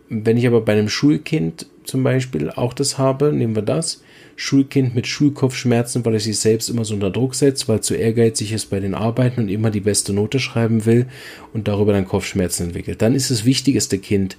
Wenn 0.08 0.36
ich 0.36 0.46
aber 0.46 0.60
bei 0.62 0.72
einem 0.72 0.88
Schulkind 0.88 1.66
zum 1.84 2.02
Beispiel 2.02 2.50
auch 2.50 2.72
das 2.72 2.98
habe, 2.98 3.32
nehmen 3.32 3.54
wir 3.54 3.62
das, 3.62 4.02
Schulkind 4.36 4.94
mit 4.94 5.06
Schulkopfschmerzen, 5.06 6.04
weil 6.04 6.14
er 6.14 6.20
sich 6.20 6.38
selbst 6.38 6.70
immer 6.70 6.84
so 6.84 6.94
unter 6.94 7.10
Druck 7.10 7.34
setzt, 7.34 7.68
weil 7.68 7.80
zu 7.80 7.94
ehrgeizig 7.94 8.52
ist 8.52 8.66
bei 8.66 8.78
den 8.78 8.94
Arbeiten 8.94 9.42
und 9.42 9.48
immer 9.48 9.70
die 9.70 9.80
beste 9.80 10.12
Note 10.12 10.38
schreiben 10.38 10.86
will 10.86 11.06
und 11.52 11.66
darüber 11.66 11.92
dann 11.92 12.06
Kopfschmerzen 12.06 12.66
entwickelt. 12.66 13.02
Dann 13.02 13.14
ist 13.14 13.30
das 13.30 13.44
wichtigste 13.44 13.98
Kind 13.98 14.36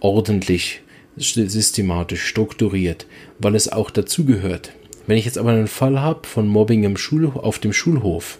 ordentlich, 0.00 0.82
systematisch, 1.16 2.24
strukturiert, 2.24 3.06
weil 3.38 3.54
es 3.54 3.70
auch 3.70 3.90
dazugehört. 3.90 4.72
Wenn 5.06 5.16
ich 5.16 5.24
jetzt 5.24 5.38
aber 5.38 5.50
einen 5.50 5.68
Fall 5.68 6.00
habe 6.00 6.26
von 6.26 6.48
Mobbing 6.48 6.82
im 6.82 6.96
Schul 6.96 7.26
auf 7.26 7.58
dem 7.58 7.72
Schulhof, 7.72 8.38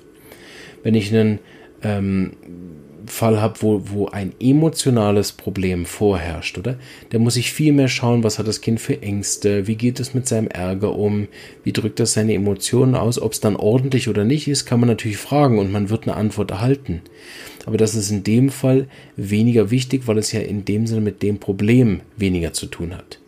wenn 0.82 0.94
ich 0.94 1.14
einen 1.14 1.38
ähm, 1.82 2.32
Fall 3.08 3.40
habe, 3.40 3.62
wo, 3.62 3.82
wo 3.86 4.06
ein 4.06 4.32
emotionales 4.40 5.32
Problem 5.32 5.86
vorherrscht, 5.86 6.58
oder? 6.58 6.78
Da 7.10 7.18
muss 7.18 7.36
ich 7.36 7.52
viel 7.52 7.72
mehr 7.72 7.88
schauen, 7.88 8.24
was 8.24 8.38
hat 8.38 8.48
das 8.48 8.60
Kind 8.60 8.80
für 8.80 9.02
Ängste, 9.02 9.66
wie 9.66 9.76
geht 9.76 10.00
es 10.00 10.14
mit 10.14 10.26
seinem 10.26 10.48
Ärger 10.48 10.96
um, 10.96 11.28
wie 11.64 11.72
drückt 11.72 12.00
das 12.00 12.12
seine 12.12 12.34
Emotionen 12.34 12.94
aus, 12.94 13.20
ob 13.20 13.32
es 13.32 13.40
dann 13.40 13.56
ordentlich 13.56 14.08
oder 14.08 14.24
nicht 14.24 14.48
ist, 14.48 14.66
kann 14.66 14.80
man 14.80 14.88
natürlich 14.88 15.18
fragen 15.18 15.58
und 15.58 15.72
man 15.72 15.90
wird 15.90 16.04
eine 16.04 16.16
Antwort 16.16 16.50
erhalten. 16.50 17.02
Aber 17.66 17.76
das 17.76 17.94
ist 17.94 18.10
in 18.10 18.22
dem 18.22 18.50
Fall 18.50 18.86
weniger 19.16 19.70
wichtig, 19.70 20.02
weil 20.06 20.18
es 20.18 20.32
ja 20.32 20.40
in 20.40 20.64
dem 20.64 20.86
Sinne 20.86 21.00
mit 21.00 21.22
dem 21.22 21.38
Problem 21.38 22.00
weniger 22.16 22.52
zu 22.52 22.66
tun 22.66 22.96
hat. 22.96 23.18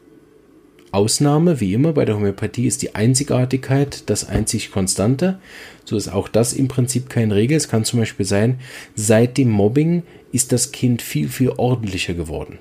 Ausnahme, 0.91 1.61
wie 1.61 1.75
immer 1.75 1.93
bei 1.93 2.05
der 2.05 2.17
Homöopathie, 2.17 2.67
ist 2.67 2.83
die 2.83 2.95
Einzigartigkeit 2.95 4.09
das 4.09 4.29
einzig 4.29 4.71
Konstante. 4.71 5.39
So 5.85 5.97
ist 5.97 6.09
auch 6.09 6.29
das 6.29 6.53
im 6.53 6.69
Prinzip 6.69 7.09
keine 7.09 7.35
Regel. 7.35 7.57
Es 7.57 7.69
kann 7.69 7.85
zum 7.85 7.99
Beispiel 7.99 8.27
sein, 8.27 8.61
seit 8.95 9.39
dem 9.39 9.51
Mobbing 9.51 10.03
ist 10.33 10.53
das 10.53 10.73
Kind 10.73 11.03
viel, 11.03 11.29
viel 11.29 11.51
ordentlicher 11.51 12.15
geworden. 12.15 12.59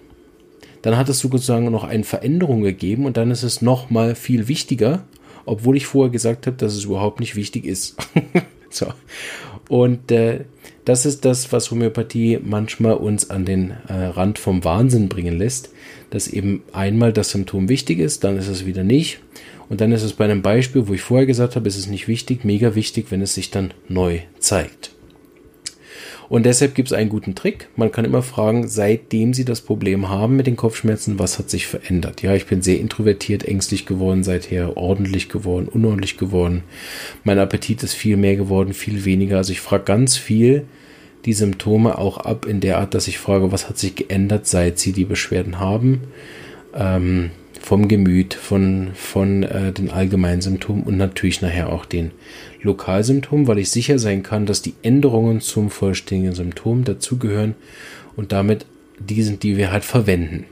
Dann 0.81 0.97
hat 0.97 1.09
es 1.09 1.19
sozusagen 1.19 1.71
noch 1.71 1.83
eine 1.83 2.03
Veränderung 2.03 2.61
gegeben 2.61 3.05
und 3.05 3.17
dann 3.17 3.31
ist 3.31 3.43
es 3.43 3.61
noch 3.61 3.89
mal 3.89 4.15
viel 4.15 4.47
wichtiger, 4.47 5.03
obwohl 5.45 5.77
ich 5.77 5.85
vorher 5.85 6.11
gesagt 6.11 6.47
habe, 6.47 6.57
dass 6.57 6.75
es 6.75 6.85
überhaupt 6.85 7.19
nicht 7.19 7.35
wichtig 7.35 7.65
ist. 7.65 7.95
so. 8.69 8.87
Und 9.69 10.11
äh, 10.11 10.45
das 10.85 11.05
ist 11.05 11.25
das, 11.25 11.51
was 11.51 11.71
Homöopathie 11.71 12.39
manchmal 12.41 12.93
uns 12.93 13.29
an 13.29 13.43
den 13.43 13.71
äh, 13.89 13.93
Rand 13.93 14.39
vom 14.39 14.63
Wahnsinn 14.63 15.09
bringen 15.09 15.37
lässt, 15.37 15.69
dass 16.09 16.27
eben 16.27 16.63
einmal 16.71 17.13
das 17.13 17.31
Symptom 17.31 17.69
wichtig 17.69 17.99
ist, 17.99 18.23
dann 18.23 18.37
ist 18.37 18.47
es 18.47 18.65
wieder 18.65 18.83
nicht. 18.83 19.19
Und 19.69 19.81
dann 19.81 19.91
ist 19.91 20.03
es 20.03 20.13
bei 20.13 20.25
einem 20.25 20.41
Beispiel, 20.41 20.87
wo 20.87 20.93
ich 20.93 21.01
vorher 21.01 21.25
gesagt 21.25 21.55
habe, 21.55 21.67
ist 21.67 21.77
es 21.77 21.87
nicht 21.87 22.07
wichtig, 22.07 22.45
mega 22.45 22.75
wichtig, 22.75 23.07
wenn 23.09 23.21
es 23.21 23.33
sich 23.33 23.51
dann 23.51 23.73
neu 23.89 24.19
zeigt. 24.39 24.91
Und 26.29 26.45
deshalb 26.45 26.75
gibt 26.75 26.89
es 26.89 26.93
einen 26.93 27.09
guten 27.09 27.35
Trick. 27.35 27.69
Man 27.77 27.91
kann 27.91 28.03
immer 28.03 28.21
fragen, 28.21 28.67
seitdem 28.67 29.33
Sie 29.33 29.45
das 29.45 29.61
Problem 29.61 30.09
haben 30.09 30.35
mit 30.35 30.45
den 30.45 30.57
Kopfschmerzen, 30.57 31.19
was 31.19 31.39
hat 31.39 31.49
sich 31.49 31.67
verändert? 31.67 32.21
Ja, 32.21 32.35
ich 32.35 32.47
bin 32.47 32.61
sehr 32.61 32.79
introvertiert, 32.79 33.45
ängstlich 33.45 33.85
geworden 33.85 34.23
seither, 34.23 34.75
ordentlich 34.75 35.29
geworden, 35.29 35.69
unordentlich 35.69 36.17
geworden. 36.17 36.63
Mein 37.23 37.39
Appetit 37.39 37.81
ist 37.83 37.93
viel 37.93 38.17
mehr 38.17 38.35
geworden, 38.35 38.73
viel 38.73 39.05
weniger. 39.05 39.37
Also 39.37 39.53
ich 39.53 39.61
frage 39.61 39.85
ganz 39.85 40.17
viel, 40.17 40.65
die 41.27 41.33
Symptome 41.33 41.97
auch 41.97 42.17
ab 42.17 42.45
in 42.45 42.61
der 42.61 42.77
Art, 42.77 42.93
dass 42.93 43.09
ich 43.09 43.19
frage, 43.19 43.51
was 43.51 43.67
hat 43.67 43.77
sich 43.77 43.95
geändert, 43.95 44.47
seit 44.47 44.79
sie 44.79 44.93
die 44.93 45.03
Beschwerden 45.03 45.59
haben, 45.59 46.03
ähm, 46.73 47.31
vom 47.61 47.89
Gemüt, 47.89 48.33
von, 48.33 48.91
von 48.93 49.43
äh, 49.43 49.73
den 49.73 49.91
allgemeinen 49.91 50.41
Symptomen 50.41 50.83
und 50.83 50.95
natürlich 50.95 51.41
nachher 51.41 51.73
auch 51.73 51.83
den 51.83 52.11
Lokalsymptomen, 52.61 53.45
weil 53.45 53.59
ich 53.59 53.69
sicher 53.69 53.99
sein 53.99 54.23
kann, 54.23 54.45
dass 54.45 54.61
die 54.61 54.75
Änderungen 54.83 55.41
zum 55.41 55.69
vollständigen 55.69 56.33
Symptom 56.33 56.85
dazugehören 56.85 57.55
und 58.15 58.31
damit 58.31 58.65
die 58.97 59.21
sind, 59.21 59.43
die 59.43 59.57
wir 59.57 59.69
halt 59.69 59.83
verwenden. 59.83 60.45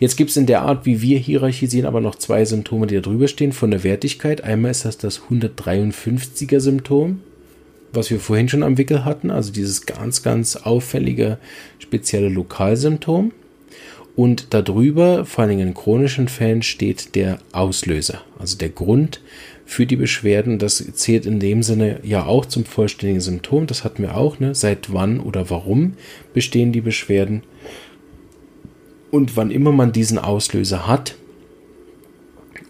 Jetzt 0.00 0.16
gibt 0.16 0.30
es 0.30 0.36
in 0.36 0.46
der 0.46 0.62
Art, 0.62 0.86
wie 0.86 1.02
wir 1.02 1.20
hierarchisieren, 1.20 1.86
aber 1.86 2.00
noch 2.00 2.16
zwei 2.16 2.44
Symptome, 2.44 2.88
die 2.88 2.96
da 2.96 3.00
drüber 3.00 3.28
stehen, 3.28 3.52
von 3.52 3.70
der 3.70 3.84
Wertigkeit. 3.84 4.42
Einmal 4.42 4.72
ist 4.72 4.84
das 4.84 4.98
das 4.98 5.22
153er 5.30 6.58
Symptom 6.58 7.20
was 7.94 8.10
wir 8.10 8.20
vorhin 8.20 8.48
schon 8.48 8.62
am 8.62 8.78
Wickel 8.78 9.04
hatten, 9.04 9.30
also 9.30 9.52
dieses 9.52 9.86
ganz, 9.86 10.22
ganz 10.22 10.56
auffällige 10.56 11.38
spezielle 11.78 12.28
Lokalsymptom. 12.28 13.32
Und 14.16 14.54
darüber, 14.54 15.24
vor 15.24 15.44
allem 15.44 15.58
in 15.58 15.74
chronischen 15.74 16.28
Fällen, 16.28 16.62
steht 16.62 17.16
der 17.16 17.38
Auslöser, 17.52 18.20
also 18.38 18.56
der 18.56 18.68
Grund 18.68 19.20
für 19.66 19.86
die 19.86 19.96
Beschwerden. 19.96 20.58
Das 20.58 20.84
zählt 20.94 21.26
in 21.26 21.40
dem 21.40 21.62
Sinne 21.62 22.00
ja 22.04 22.24
auch 22.24 22.46
zum 22.46 22.64
vollständigen 22.64 23.20
Symptom. 23.20 23.66
Das 23.66 23.82
hatten 23.82 24.02
wir 24.02 24.16
auch. 24.16 24.38
Ne? 24.38 24.54
Seit 24.54 24.92
wann 24.92 25.18
oder 25.18 25.50
warum 25.50 25.94
bestehen 26.32 26.70
die 26.72 26.80
Beschwerden? 26.80 27.42
Und 29.10 29.36
wann 29.36 29.50
immer 29.50 29.72
man 29.72 29.92
diesen 29.92 30.18
Auslöser 30.18 30.86
hat 30.86 31.16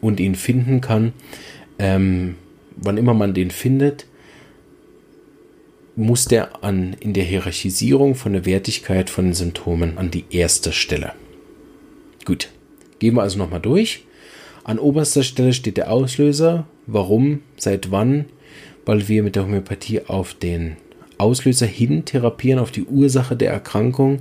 und 0.01 0.21
ihn 0.21 0.35
finden 0.35 0.81
kann, 0.81 1.13
ähm, 1.79 2.37
wann 2.77 2.97
immer 2.97 3.15
man 3.15 3.35
den 3.35 3.51
findet, 3.51 4.07
muss 5.97 6.25
der 6.27 6.65
an, 6.65 6.97
in 7.01 7.13
der 7.13 7.25
Hierarchisierung 7.25 8.15
von 8.15 8.33
der 8.33 8.47
Wertigkeit 8.47 9.11
von 9.11 9.27
den 9.27 9.35
Symptomen 9.35 9.99
an 9.99 10.11
die 10.11 10.25
erste 10.31 10.73
Stelle. 10.73 11.13
Gut, 12.25 12.51
gehen 12.99 13.15
wir 13.15 13.23
also 13.23 13.39
nochmal 13.39 13.61
durch. 13.61 14.05
An 14.65 14.79
oberster 14.79 15.23
Stelle 15.23 15.53
steht 15.53 15.77
der 15.77 15.91
Auslöser. 15.91 16.67
Warum? 16.87 17.41
Seit 17.57 17.91
wann? 17.91 18.27
Weil 18.87 19.09
wir 19.09 19.23
mit 19.23 19.37
der 19.37 19.45
Homöopathie 19.45 20.03
auf 20.07 20.35
den 20.35 20.77
Auslöser 21.19 21.67
hin 21.67 22.05
therapieren, 22.05 22.59
auf 22.59 22.71
die 22.71 22.85
Ursache 22.85 23.37
der 23.37 23.53
Erkrankung, 23.53 24.21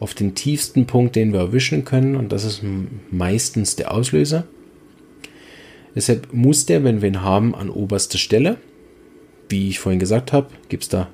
auf 0.00 0.14
den 0.14 0.34
tiefsten 0.34 0.86
Punkt, 0.86 1.14
den 1.14 1.32
wir 1.32 1.40
erwischen 1.40 1.84
können. 1.84 2.16
Und 2.16 2.32
das 2.32 2.44
ist 2.44 2.62
meistens 3.10 3.76
der 3.76 3.92
Auslöser. 3.92 4.44
Deshalb 5.94 6.32
muss 6.32 6.66
der, 6.66 6.84
wenn 6.84 7.02
wir 7.02 7.08
ihn 7.08 7.22
haben, 7.22 7.54
an 7.54 7.70
oberster 7.70 8.18
Stelle 8.18 8.56
wie 9.48 9.68
ich 9.68 9.78
vorhin 9.78 9.98
gesagt 9.98 10.32
habe, 10.32 10.48
gibt 10.68 10.84
es 10.84 10.88
da 10.88 11.08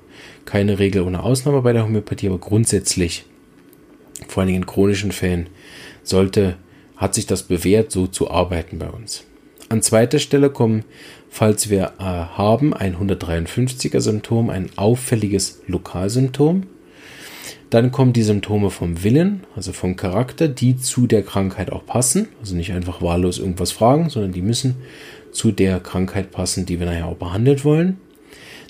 keine 0.44 0.78
Regel 0.78 1.02
ohne 1.02 1.22
Ausnahme 1.22 1.62
bei 1.62 1.72
der 1.72 1.84
Homöopathie, 1.84 2.28
aber 2.28 2.38
grundsätzlich, 2.38 3.24
vor 4.26 4.40
allen 4.40 4.48
Dingen 4.48 4.62
in 4.62 4.66
chronischen 4.66 5.12
Fällen, 5.12 5.48
sollte, 6.02 6.56
hat 6.96 7.14
sich 7.14 7.26
das 7.26 7.42
bewährt, 7.42 7.92
so 7.92 8.06
zu 8.06 8.30
arbeiten 8.30 8.78
bei 8.78 8.88
uns. 8.88 9.24
An 9.68 9.82
zweiter 9.82 10.18
Stelle 10.18 10.48
kommen, 10.48 10.84
falls 11.28 11.68
wir 11.68 11.92
äh, 11.98 12.02
haben, 12.02 12.72
ein 12.72 12.96
153er 12.96 14.00
Symptom, 14.00 14.48
ein 14.48 14.70
auffälliges 14.76 15.60
Lokalsymptom. 15.66 16.62
Dann 17.68 17.92
kommen 17.92 18.14
die 18.14 18.22
Symptome 18.22 18.70
vom 18.70 19.04
Willen, 19.04 19.44
also 19.54 19.74
vom 19.74 19.96
Charakter, 19.96 20.48
die 20.48 20.78
zu 20.78 21.06
der 21.06 21.22
Krankheit 21.22 21.70
auch 21.70 21.84
passen. 21.84 22.28
Also 22.40 22.56
nicht 22.56 22.72
einfach 22.72 23.02
wahllos 23.02 23.38
irgendwas 23.38 23.72
fragen, 23.72 24.08
sondern 24.08 24.32
die 24.32 24.40
müssen 24.40 24.76
zu 25.32 25.52
der 25.52 25.80
Krankheit 25.80 26.30
passen, 26.30 26.64
die 26.64 26.80
wir 26.80 26.86
nachher 26.86 27.06
auch 27.06 27.16
behandelt 27.16 27.66
wollen. 27.66 27.98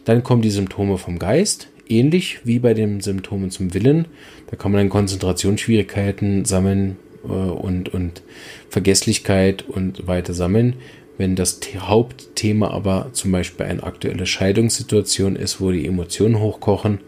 Dann 0.04 0.22
kommen 0.22 0.42
die 0.42 0.50
Symptome 0.50 0.98
vom 0.98 1.18
Geist, 1.18 1.68
ähnlich 1.88 2.40
wie 2.44 2.58
bei 2.58 2.74
den 2.74 3.00
Symptomen 3.00 3.50
zum 3.50 3.74
Willen. 3.74 4.06
Da 4.50 4.56
kann 4.56 4.72
man 4.72 4.80
dann 4.80 4.88
Konzentrationsschwierigkeiten 4.88 6.44
sammeln 6.44 6.96
äh, 7.24 7.28
und, 7.28 7.92
und 7.92 8.22
Vergesslichkeit 8.68 9.64
und 9.68 10.06
weiter 10.06 10.34
sammeln. 10.34 10.74
Wenn 11.18 11.34
das 11.34 11.61
Hauptthema 11.76 12.70
aber 12.70 13.11
zum 13.12 13.32
Beispiel 13.32 13.66
eine 13.66 13.82
aktuelle 13.82 14.24
Scheidungssituation 14.24 15.34
ist, 15.34 15.61
wo 15.61 15.72
die 15.72 15.87
Emotionen 15.87 16.38
hochkochen, 16.38 17.00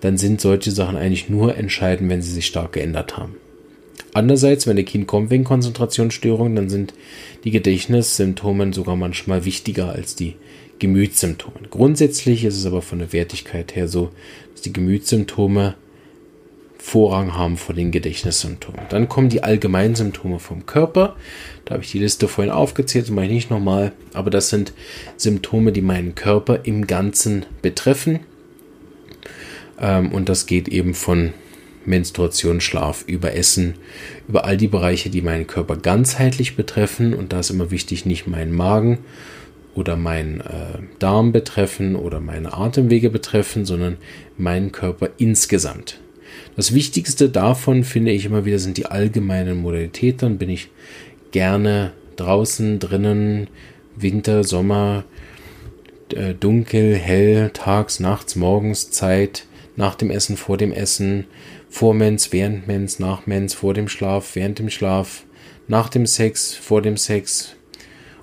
dann 0.00 0.18
sind 0.18 0.40
solche 0.40 0.72
Sachen 0.72 0.96
eigentlich 0.96 1.30
nur 1.30 1.56
entscheidend, 1.56 2.10
wenn 2.10 2.22
sie 2.22 2.32
sich 2.32 2.46
stark 2.46 2.72
geändert 2.72 3.16
haben. 3.16 3.36
Andererseits, 4.14 4.66
wenn 4.66 4.76
der 4.76 4.84
Kind 4.84 5.06
kommt 5.06 5.30
wegen 5.30 5.44
Konzentrationsstörungen, 5.44 6.56
dann 6.56 6.68
sind 6.68 6.92
die 7.44 7.50
Gedächtnissymptome 7.52 8.74
sogar 8.74 8.96
manchmal 8.96 9.44
wichtiger 9.44 9.90
als 9.90 10.16
die 10.16 10.34
Gemütssymptomen. 10.82 11.68
Grundsätzlich 11.70 12.44
ist 12.44 12.56
es 12.56 12.66
aber 12.66 12.82
von 12.82 12.98
der 12.98 13.12
Wertigkeit 13.12 13.76
her 13.76 13.86
so, 13.86 14.10
dass 14.50 14.62
die 14.62 14.72
Gemütssymptome 14.72 15.76
Vorrang 16.76 17.36
haben 17.36 17.56
vor 17.56 17.76
den 17.76 17.92
Gedächtnissymptomen. 17.92 18.80
Dann 18.88 19.08
kommen 19.08 19.28
die 19.28 19.44
allgemeinen 19.44 19.94
Symptome 19.94 20.40
vom 20.40 20.66
Körper. 20.66 21.14
Da 21.64 21.74
habe 21.74 21.84
ich 21.84 21.92
die 21.92 22.00
Liste 22.00 22.26
vorhin 22.26 22.52
aufgezählt, 22.52 23.04
das 23.04 23.12
mache 23.12 23.26
ich 23.26 23.30
nicht 23.30 23.50
nochmal. 23.50 23.92
Aber 24.12 24.30
das 24.30 24.48
sind 24.48 24.72
Symptome, 25.16 25.70
die 25.70 25.82
meinen 25.82 26.16
Körper 26.16 26.64
im 26.64 26.88
Ganzen 26.88 27.46
betreffen. 27.62 28.18
Ähm, 29.80 30.10
und 30.10 30.28
das 30.28 30.46
geht 30.46 30.66
eben 30.66 30.94
von 30.94 31.32
Menstruation, 31.84 32.60
Schlaf, 32.60 33.04
über 33.06 33.36
Essen, 33.36 33.74
über 34.26 34.44
all 34.44 34.56
die 34.56 34.66
Bereiche, 34.66 35.10
die 35.10 35.22
meinen 35.22 35.46
Körper 35.46 35.76
ganzheitlich 35.76 36.56
betreffen. 36.56 37.14
Und 37.14 37.32
da 37.32 37.38
ist 37.38 37.50
immer 37.50 37.70
wichtig, 37.70 38.04
nicht 38.04 38.26
meinen 38.26 38.52
Magen 38.52 38.98
oder 39.74 39.96
meinen 39.96 40.40
äh, 40.40 40.78
Darm 40.98 41.32
betreffen 41.32 41.96
oder 41.96 42.20
meine 42.20 42.52
Atemwege 42.52 43.10
betreffen, 43.10 43.64
sondern 43.64 43.96
meinen 44.36 44.72
Körper 44.72 45.10
insgesamt. 45.18 46.00
Das 46.56 46.74
Wichtigste 46.74 47.30
davon 47.30 47.84
finde 47.84 48.12
ich 48.12 48.26
immer 48.26 48.44
wieder 48.44 48.58
sind 48.58 48.76
die 48.76 48.86
allgemeinen 48.86 49.58
Modalitäten. 49.58 50.38
Bin 50.38 50.50
ich 50.50 50.70
gerne 51.30 51.92
draußen, 52.16 52.78
drinnen, 52.78 53.48
Winter, 53.96 54.44
Sommer, 54.44 55.04
äh, 56.14 56.34
dunkel, 56.34 56.94
hell, 56.94 57.50
tags, 57.52 58.00
nachts, 58.00 58.36
morgens, 58.36 58.90
Zeit, 58.90 59.46
nach 59.76 59.94
dem 59.94 60.10
Essen, 60.10 60.36
vor 60.36 60.58
dem 60.58 60.72
Essen, 60.72 61.26
vor 61.70 61.94
Mens, 61.94 62.32
während 62.32 62.66
Mens, 62.66 62.98
nach 62.98 63.26
Mens, 63.26 63.54
vor 63.54 63.72
dem 63.72 63.88
Schlaf, 63.88 64.34
während 64.34 64.58
dem 64.58 64.68
Schlaf, 64.68 65.24
nach 65.68 65.88
dem 65.88 66.06
Sex, 66.06 66.54
vor 66.54 66.82
dem 66.82 66.98
Sex 66.98 67.56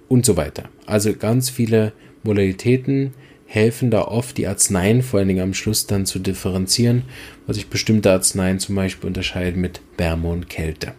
und 0.09 0.25
so 0.25 0.35
weiter. 0.35 0.63
Also 0.85 1.13
ganz 1.13 1.49
viele 1.49 1.93
Modalitäten 2.23 3.13
helfen 3.45 3.89
da 3.89 4.01
oft, 4.01 4.37
die 4.37 4.47
Arzneien 4.47 5.01
vor 5.01 5.19
allen 5.19 5.27
Dingen 5.27 5.41
am 5.41 5.53
Schluss 5.53 5.87
dann 5.87 6.05
zu 6.05 6.19
differenzieren, 6.19 7.03
was 7.47 7.55
sich 7.55 7.67
bestimmte 7.67 8.11
Arzneien 8.11 8.59
zum 8.59 8.75
Beispiel 8.75 9.07
unterscheiden 9.07 9.61
mit 9.61 9.81
Wärme 9.97 10.29
und 10.29 10.49
Kälte. 10.49 10.93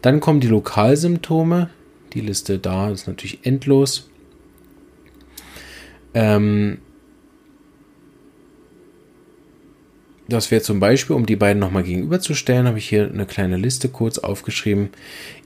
Dann 0.00 0.20
kommen 0.20 0.40
die 0.40 0.48
Lokalsymptome. 0.48 1.70
Die 2.14 2.20
Liste 2.20 2.58
da 2.58 2.90
ist 2.90 3.06
natürlich 3.06 3.40
endlos. 3.44 4.10
Ähm, 6.14 6.78
das 10.32 10.50
wäre 10.50 10.62
zum 10.62 10.80
Beispiel, 10.80 11.16
um 11.16 11.26
die 11.26 11.36
beiden 11.36 11.60
nochmal 11.60 11.82
gegenüberzustellen, 11.82 12.66
habe 12.66 12.78
ich 12.78 12.88
hier 12.88 13.08
eine 13.08 13.26
kleine 13.26 13.56
Liste 13.56 13.88
kurz 13.88 14.18
aufgeschrieben. 14.18 14.90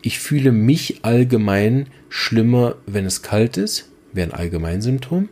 Ich 0.02 0.18
fühle 0.18 0.52
mich 0.52 1.00
allgemein 1.02 1.88
schlimmer, 2.08 2.76
wenn 2.86 3.06
es 3.06 3.22
kalt 3.22 3.56
ist, 3.56 3.90
wäre 4.12 4.30
ein 4.30 4.34
Allgemeinsymptom. 4.34 5.28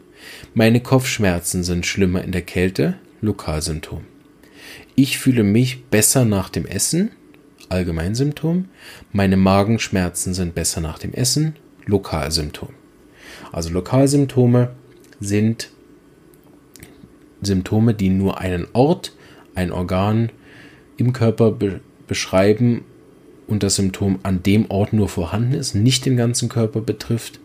Meine 0.55 0.81
Kopfschmerzen 0.81 1.65
sind 1.65 1.87
schlimmer 1.87 2.23
in 2.25 2.33
der 2.33 2.43
Kälte, 2.43 2.95
Lokalsymptom. 3.21 4.05
Ich 4.95 5.19
fühle 5.19 5.43
mich 5.43 5.85
besser 5.87 6.25
nach 6.25 6.49
dem 6.49 6.67
Essen, 6.67 7.11
Allgemeinsymptom. 7.69 8.67
Meine 9.13 9.37
Magenschmerzen 9.37 10.35
sind 10.35 10.55
besser 10.55 10.81
nach 10.81 10.99
dem 10.99 11.13
Essen, 11.13 11.57
Lokalsymptom. 11.87 12.71
Also 13.53 13.71
Lokalsymptome 13.71 14.71
sind 15.21 15.71
Symptome, 17.43 17.95
die 17.95 18.11
nur 18.11 18.41
einen 18.41 18.67
Ort, 18.73 19.13
ein 19.55 19.73
Organ 19.73 20.31
im 20.97 21.13
Körper 21.13 21.53
be 21.53 21.81
beschreiben 22.07 22.83
und 23.47 23.63
das 23.63 23.77
Symptom 23.77 24.19
an 24.25 24.43
dem 24.43 24.71
Ort 24.71 24.93
nur 24.93 25.09
vorhanden 25.09 25.55
ist, 25.55 25.75
nicht 25.75 26.05
den 26.05 26.19
ganzen 26.19 26.51
Körper 26.51 26.83
betrifft 26.83 27.41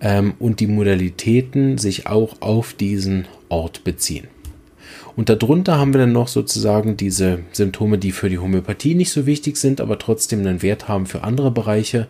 ähm, 0.00 0.34
und 0.38 0.60
die 0.60 0.68
Modalitäten 0.68 1.78
sich 1.78 2.06
auch 2.06 2.36
auf 2.40 2.74
diesen 2.74 3.26
Ort 3.48 3.82
beziehen. 3.82 4.28
Und 5.14 5.28
darunter 5.28 5.78
haben 5.78 5.92
wir 5.92 6.00
dann 6.00 6.12
noch 6.12 6.28
sozusagen 6.28 6.96
diese 6.96 7.40
Symptome, 7.52 7.98
die 7.98 8.12
für 8.12 8.30
die 8.30 8.38
Homöopathie 8.38 8.94
nicht 8.94 9.10
so 9.10 9.26
wichtig 9.26 9.56
sind, 9.56 9.80
aber 9.80 9.98
trotzdem 9.98 10.40
einen 10.40 10.62
Wert 10.62 10.88
haben 10.88 11.06
für 11.06 11.22
andere 11.22 11.50
Bereiche. 11.50 12.08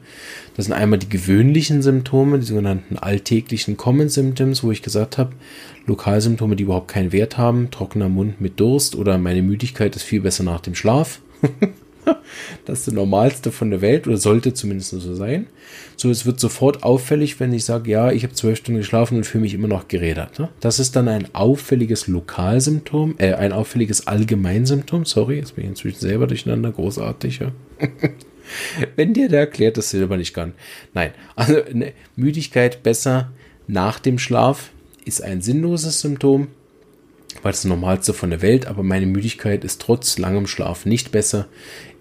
Das 0.57 0.67
sind 0.67 0.75
einmal 0.75 0.99
die 0.99 1.09
gewöhnlichen 1.09 1.83
Symptome, 1.83 2.39
die 2.39 2.47
sogenannten 2.47 2.97
alltäglichen 2.97 3.77
Common 3.77 4.09
Symptoms, 4.09 4.63
wo 4.63 4.71
ich 4.71 4.83
gesagt 4.83 5.19
habe, 5.19 5.33
Lokalsymptome, 5.87 6.57
die 6.57 6.63
überhaupt 6.65 6.89
keinen 6.89 7.13
Wert 7.13 7.39
haben, 7.39 7.71
trockener 7.71 8.09
Mund 8.09 8.41
mit 8.41 8.61
Durst 8.61 8.95
oder 8.95 9.19
meine 9.19 9.43
Müdigkeit 9.43 9.97
ist 9.97 10.05
viel 10.05 10.21
besser 10.21 10.45
nach 10.45 10.61
dem 10.61 10.75
Schlaf. 10.75 11.21
das 12.65 12.81
ist 12.81 12.87
der 12.89 12.95
normalste 12.95 13.53
von 13.53 13.71
der 13.71 13.81
Welt 13.81 14.07
oder 14.07 14.17
sollte 14.17 14.55
zumindest 14.55 14.91
so 14.91 15.15
sein. 15.15 15.47
So, 15.97 16.11
es 16.11 16.27
wird 16.27 16.41
sofort 16.41 16.83
auffällig, 16.83 17.39
wenn 17.41 17.53
ich 17.53 17.65
sage, 17.65 17.91
ja, 17.91 18.11
ich 18.11 18.25
habe 18.25 18.35
zwölf 18.35 18.59
Stunden 18.59 18.81
geschlafen 18.81 19.17
und 19.17 19.25
fühle 19.25 19.43
mich 19.43 19.55
immer 19.55 19.69
noch 19.69 19.89
gerädert. 19.89 20.39
Ne? 20.39 20.49
Das 20.61 20.79
ist 20.79 20.97
dann 20.97 21.09
ein 21.09 21.35
auffälliges 21.35 22.07
Lokalsymptom, 22.07 23.17
äh, 23.19 23.35
ein 23.35 23.53
auffälliges 23.53 24.07
Allgemeinsymptom. 24.07 25.05
Sorry, 25.05 25.37
jetzt 25.37 25.55
bin 25.55 25.65
ich 25.65 25.71
inzwischen 25.71 26.01
selber 26.01 26.27
durcheinander, 26.27 26.73
großartig. 26.73 27.41
Ja? 27.41 27.53
wenn 28.97 29.15
dir 29.15 29.29
der 29.29 29.41
erklärt, 29.41 29.77
das 29.77 29.91
selber 29.91 30.17
nicht 30.17 30.35
kann. 30.35 30.55
Nein, 30.95 31.13
also 31.37 31.63
eine 31.63 31.93
Müdigkeit 32.17 32.83
besser 32.83 33.31
nach 33.67 33.99
dem 33.99 34.19
Schlaf 34.19 34.71
ist 35.05 35.23
ein 35.23 35.41
sinnloses 35.41 36.01
Symptom 36.01 36.49
war 37.41 37.51
das 37.51 37.65
Normalste 37.65 38.13
von 38.13 38.31
der 38.31 38.43
Welt, 38.43 38.67
aber 38.67 38.83
meine 38.83 39.07
Müdigkeit 39.07 39.65
ist 39.65 39.81
trotz 39.81 40.19
langem 40.19 40.47
Schlaf 40.47 40.85
nicht 40.85 41.13
besser, 41.13 41.49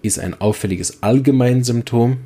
ist 0.02 0.18
ein 0.18 0.40
auffälliges 0.40 1.02
Allgemeinsymptom. 1.02 2.18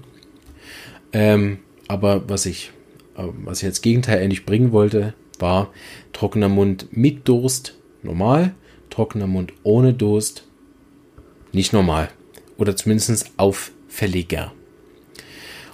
Ähm, 1.12 1.58
aber 1.88 2.28
was 2.28 2.46
ich, 2.46 2.72
äh, 3.16 3.24
was 3.44 3.60
ich 3.62 3.66
als 3.66 3.82
Gegenteil 3.82 4.18
eigentlich 4.18 4.46
bringen 4.46 4.72
wollte, 4.72 5.14
war 5.38 5.72
trockener 6.12 6.48
Mund 6.48 6.88
mit 6.90 7.28
Durst 7.28 7.78
normal, 8.02 8.54
trockener 8.90 9.26
Mund 9.26 9.52
ohne 9.62 9.92
Durst 9.92 10.44
nicht 11.52 11.72
normal 11.72 12.08
oder 12.56 12.76
zumindest 12.76 13.30
auffälliger. 13.36 14.52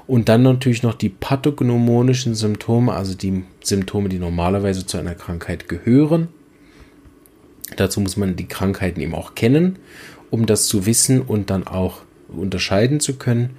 Und 0.06 0.28
dann 0.28 0.42
natürlich 0.42 0.82
noch 0.82 0.94
die 0.94 1.08
pathognomonischen 1.08 2.34
Symptome, 2.34 2.92
also 2.92 3.14
die 3.14 3.44
Symptome, 3.62 4.08
die 4.08 4.18
normalerweise 4.18 4.84
zu 4.84 4.98
einer 4.98 5.14
Krankheit 5.14 5.68
gehören 5.68 6.28
Dazu 7.76 8.00
muss 8.00 8.16
man 8.16 8.36
die 8.36 8.48
Krankheiten 8.48 9.00
eben 9.00 9.14
auch 9.14 9.34
kennen, 9.34 9.78
um 10.32 10.46
das 10.46 10.66
zu 10.66 10.86
wissen 10.86 11.20
und 11.20 11.50
dann 11.50 11.66
auch 11.66 11.98
unterscheiden 12.28 12.98
zu 12.98 13.14
können. 13.14 13.50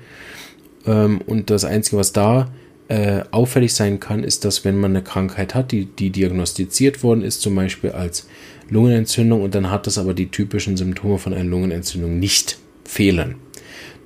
Ähm, 0.86 1.22
und 1.22 1.52
das 1.52 1.64
Einzige, 1.64 1.98
was 1.98 2.12
da 2.12 2.52
äh, 2.90 3.22
auffällig 3.32 3.74
sein 3.74 4.00
kann, 4.00 4.24
ist, 4.24 4.44
dass 4.44 4.66
wenn 4.66 4.80
man 4.80 4.92
eine 4.92 5.04
Krankheit 5.04 5.56
hat, 5.56 5.72
die, 5.72 5.86
die 5.86 6.10
diagnostiziert 6.10 7.04
worden 7.04 7.22
ist, 7.22 7.42
zum 7.42 7.56
Beispiel 7.56 7.92
als 7.92 8.28
Lungenentzündung, 8.70 9.44
und 9.44 9.54
dann 9.54 9.70
hat 9.70 9.86
das 9.86 10.00
aber 10.00 10.16
die 10.16 10.32
typischen 10.32 10.76
Symptome 10.76 11.20
von 11.20 11.34
einer 11.34 11.44
Lungenentzündung 11.44 12.20
nicht 12.20 12.58
fehlen. 12.84 13.36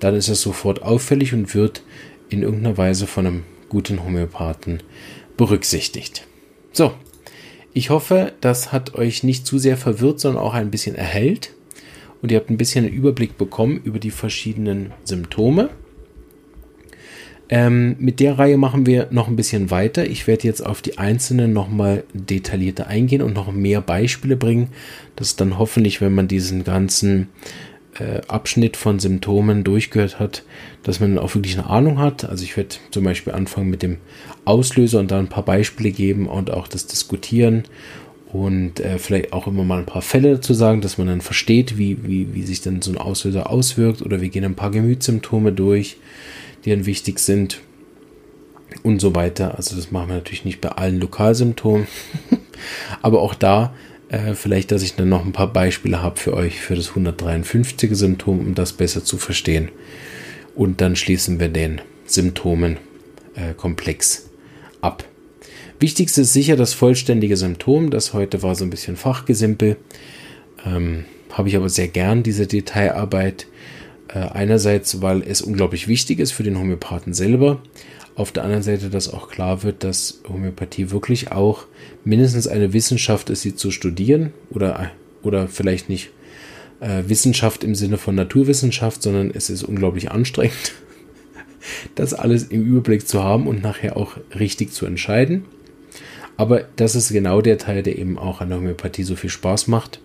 Dann 0.01 0.13
ist 0.13 0.27
es 0.27 0.41
sofort 0.41 0.83
auffällig 0.83 1.33
und 1.33 1.55
wird 1.55 1.81
in 2.29 2.43
irgendeiner 2.43 2.77
Weise 2.77 3.07
von 3.07 3.25
einem 3.25 3.43
guten 3.69 4.03
Homöopathen 4.03 4.83
berücksichtigt. 5.37 6.27
So, 6.73 6.93
ich 7.73 7.89
hoffe, 7.89 8.33
das 8.41 8.73
hat 8.73 8.95
euch 8.95 9.23
nicht 9.23 9.47
zu 9.47 9.57
sehr 9.57 9.77
verwirrt, 9.77 10.19
sondern 10.19 10.43
auch 10.43 10.53
ein 10.53 10.69
bisschen 10.69 10.95
erhellt. 10.95 11.53
Und 12.21 12.31
ihr 12.31 12.37
habt 12.37 12.49
ein 12.49 12.57
bisschen 12.57 12.85
einen 12.85 12.93
Überblick 12.93 13.37
bekommen 13.37 13.79
über 13.83 13.99
die 13.99 14.11
verschiedenen 14.11 14.91
Symptome. 15.03 15.69
Ähm, 17.49 17.95
mit 17.99 18.19
der 18.19 18.37
Reihe 18.37 18.57
machen 18.57 18.85
wir 18.85 19.07
noch 19.11 19.27
ein 19.27 19.37
bisschen 19.37 19.71
weiter. 19.71 20.05
Ich 20.05 20.27
werde 20.27 20.47
jetzt 20.47 20.65
auf 20.65 20.81
die 20.81 20.97
einzelnen 20.97 21.53
nochmal 21.53 22.03
detaillierter 22.13 22.87
eingehen 22.87 23.21
und 23.21 23.33
noch 23.33 23.51
mehr 23.51 23.79
Beispiele 23.81 24.35
bringen. 24.35 24.69
Das 25.15 25.29
ist 25.29 25.41
dann 25.41 25.57
hoffentlich, 25.57 26.01
wenn 26.01 26.13
man 26.13 26.27
diesen 26.27 26.65
ganzen 26.65 27.29
äh, 27.99 28.21
Abschnitt 28.27 28.75
von 28.75 28.99
Symptomen 28.99 29.63
durchgehört 29.63 30.19
hat, 30.19 30.43
dass 30.83 30.99
man 30.99 31.17
auch 31.17 31.33
wirklich 31.35 31.57
eine 31.57 31.69
Ahnung 31.69 31.99
hat. 31.99 32.25
Also 32.25 32.43
ich 32.43 32.57
werde 32.57 32.75
zum 32.91 33.05
Beispiel 33.05 33.33
anfangen 33.33 33.69
mit 33.69 33.81
dem 33.81 33.97
Auslöser 34.43 34.99
und 34.99 35.11
dann 35.11 35.25
ein 35.25 35.29
paar 35.29 35.45
Beispiele 35.45 35.91
geben 35.91 36.27
und 36.27 36.51
auch 36.51 36.67
das 36.67 36.87
Diskutieren 36.87 37.63
und 38.31 38.79
äh, 38.79 38.99
vielleicht 38.99 39.33
auch 39.33 39.47
immer 39.47 39.63
mal 39.63 39.79
ein 39.79 39.85
paar 39.85 40.01
Fälle 40.01 40.35
dazu 40.35 40.53
sagen, 40.53 40.81
dass 40.81 40.97
man 40.97 41.07
dann 41.07 41.21
versteht, 41.21 41.77
wie, 41.77 42.05
wie, 42.05 42.33
wie 42.33 42.43
sich 42.43 42.61
dann 42.61 42.81
so 42.81 42.91
ein 42.91 42.97
Auslöser 42.97 43.49
auswirkt 43.49 44.01
oder 44.01 44.21
wir 44.21 44.29
gehen 44.29 44.43
ein 44.43 44.55
paar 44.55 44.71
Gemütssymptome 44.71 45.53
durch, 45.53 45.97
die 46.65 46.71
dann 46.71 46.85
wichtig 46.85 47.19
sind 47.19 47.61
und 48.83 48.99
so 48.99 49.15
weiter. 49.15 49.55
Also 49.55 49.75
das 49.75 49.91
machen 49.91 50.09
wir 50.09 50.15
natürlich 50.15 50.45
nicht 50.45 50.59
bei 50.59 50.69
allen 50.69 50.99
Lokalsymptomen, 50.99 51.87
aber 53.01 53.21
auch 53.21 53.33
da 53.33 53.73
äh, 54.09 54.33
vielleicht, 54.33 54.71
dass 54.71 54.83
ich 54.83 54.95
dann 54.95 55.09
noch 55.09 55.25
ein 55.25 55.31
paar 55.31 55.53
Beispiele 55.53 56.01
habe 56.01 56.19
für 56.19 56.33
euch 56.33 56.59
für 56.59 56.75
das 56.75 56.91
153er 56.91 57.95
Symptom, 57.95 58.39
um 58.39 58.55
das 58.55 58.73
besser 58.73 59.03
zu 59.03 59.17
verstehen. 59.17 59.69
Und 60.55 60.81
dann 60.81 60.95
schließen 60.95 61.39
wir 61.39 61.49
den 61.49 61.81
Symptomenkomplex 62.05 64.17
äh, 64.17 64.21
ab. 64.81 65.03
Wichtigste 65.79 66.21
ist 66.21 66.33
sicher 66.33 66.55
das 66.55 66.73
vollständige 66.73 67.37
Symptom. 67.37 67.91
Das 67.91 68.13
heute 68.13 68.41
war 68.41 68.55
so 68.55 68.63
ein 68.63 68.71
bisschen 68.71 68.95
Fachgesimpel. 68.95 69.77
Ähm, 70.65 71.05
habe 71.31 71.49
ich 71.49 71.55
aber 71.55 71.69
sehr 71.69 71.87
gern, 71.87 72.23
diese 72.23 72.47
Detailarbeit. 72.47 73.47
Äh, 74.07 74.19
einerseits, 74.19 75.01
weil 75.01 75.21
es 75.21 75.41
unglaublich 75.41 75.87
wichtig 75.87 76.19
ist 76.19 76.31
für 76.31 76.43
den 76.43 76.57
Homöopathen 76.57 77.13
selber. 77.13 77.61
Auf 78.15 78.31
der 78.31 78.43
anderen 78.43 78.63
Seite, 78.63 78.89
dass 78.89 79.13
auch 79.13 79.29
klar 79.29 79.61
wird, 79.61 79.83
dass 79.83 80.21
Homöopathie 80.27 80.89
wirklich 80.89 81.31
auch 81.31 81.65
mindestens 82.03 82.47
eine 82.47 82.73
Wissenschaft 82.73 83.29
ist, 83.29 83.43
sie 83.43 83.55
zu 83.55 83.69
studieren 83.69 84.33
oder, 84.49 84.89
oder 85.21 85.47
vielleicht 85.47 85.89
nicht 85.89 86.09
äh, 86.79 87.03
Wissenschaft 87.05 87.63
im 87.63 87.75
Sinne 87.75 87.97
von 87.97 88.15
Naturwissenschaft, 88.15 89.03
sondern 89.03 89.29
es 89.29 89.51
ist 89.51 89.61
unglaublich 89.61 90.09
anstrengend, 90.09 90.73
das 91.95 92.15
alles 92.15 92.45
im 92.45 92.63
Überblick 92.63 93.07
zu 93.07 93.23
haben 93.23 93.45
und 93.45 93.61
nachher 93.61 93.97
auch 93.97 94.17
richtig 94.39 94.71
zu 94.71 94.87
entscheiden. 94.87 95.45
Aber 96.37 96.65
das 96.75 96.95
ist 96.95 97.11
genau 97.11 97.41
der 97.41 97.57
Teil, 97.57 97.83
der 97.83 97.97
eben 97.97 98.17
auch 98.17 98.41
an 98.41 98.49
der 98.49 98.59
Homöopathie 98.59 99.03
so 99.03 99.15
viel 99.15 99.31
Spaß 99.31 99.67
macht, 99.67 99.99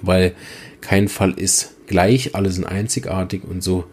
weil 0.00 0.32
kein 0.80 1.08
Fall 1.08 1.32
ist 1.32 1.74
gleich, 1.86 2.34
alle 2.34 2.50
sind 2.50 2.64
einzigartig 2.64 3.42
und 3.44 3.62
so 3.62 3.84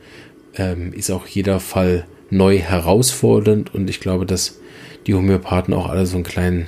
ähm, 0.56 0.94
ist 0.94 1.10
auch 1.10 1.26
jeder 1.28 1.60
Fall 1.60 2.06
neu 2.30 2.60
herausfordernd 2.60 3.74
und 3.74 3.90
ich 3.90 4.00
glaube, 4.00 4.26
dass 4.26 4.60
die 5.08 5.16
Homöopathen 5.16 5.74
auch 5.74 5.90
alle 5.90 6.06
so 6.06 6.16
einen 6.16 6.24
kleinen 6.24 6.68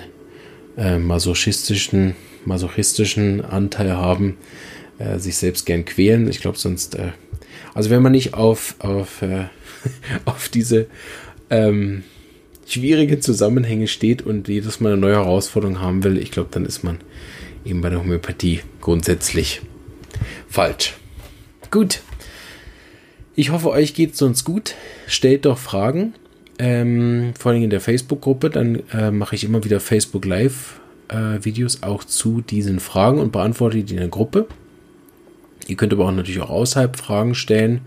äh, 0.77 0.97
masochistischen, 0.97 2.15
masochistischen 2.45 3.45
Anteil 3.45 3.95
haben, 3.95 4.37
äh, 4.97 5.19
sich 5.19 5.37
selbst 5.37 5.65
gern 5.65 5.85
quälen. 5.85 6.27
Ich 6.27 6.41
glaube 6.41 6.57
sonst, 6.57 6.95
äh, 6.95 7.11
also 7.73 7.89
wenn 7.89 8.01
man 8.01 8.11
nicht 8.11 8.33
auf, 8.33 8.75
auf, 8.79 9.21
äh, 9.21 9.45
auf 10.25 10.49
diese 10.49 10.87
ähm, 11.49 12.03
schwierigen 12.65 13.21
Zusammenhänge 13.21 13.87
steht 13.87 14.21
und 14.21 14.47
jedes 14.47 14.79
Mal 14.79 14.93
eine 14.93 15.01
neue 15.01 15.15
Herausforderung 15.15 15.79
haben 15.79 16.03
will, 16.03 16.17
ich 16.17 16.31
glaube, 16.31 16.49
dann 16.51 16.65
ist 16.65 16.83
man 16.83 16.99
eben 17.65 17.81
bei 17.81 17.89
der 17.89 17.99
Homöopathie 17.99 18.61
grundsätzlich 18.81 19.61
falsch. 20.47 20.93
Gut. 21.71 22.01
Ich 23.35 23.51
hoffe, 23.51 23.69
euch 23.71 23.93
geht 23.95 24.13
es 24.13 24.19
sonst 24.19 24.43
gut. 24.43 24.75
Stellt 25.07 25.45
doch 25.45 25.57
Fragen. 25.57 26.13
Ähm, 26.59 27.33
vor 27.37 27.51
allem 27.51 27.63
in 27.63 27.71
der 27.71 27.81
Facebook-Gruppe. 27.81 28.49
Dann 28.49 28.83
äh, 28.93 29.09
mache 29.09 29.35
ich 29.35 29.43
immer 29.43 29.63
wieder 29.63 29.79
Facebook 29.79 30.25
Live-Videos 30.25 31.75
äh, 31.75 31.85
auch 31.85 32.03
zu 32.03 32.41
diesen 32.41 32.79
Fragen 32.79 33.19
und 33.19 33.31
beantworte 33.31 33.83
die 33.83 33.93
in 33.93 33.99
der 33.99 34.07
Gruppe. 34.09 34.47
Ihr 35.69 35.75
könnt 35.75 35.93
aber 35.93 36.05
auch 36.05 36.11
natürlich 36.11 36.41
auch 36.41 36.49
außerhalb 36.49 36.95
Fragen 36.95 37.35
stellen. 37.35 37.81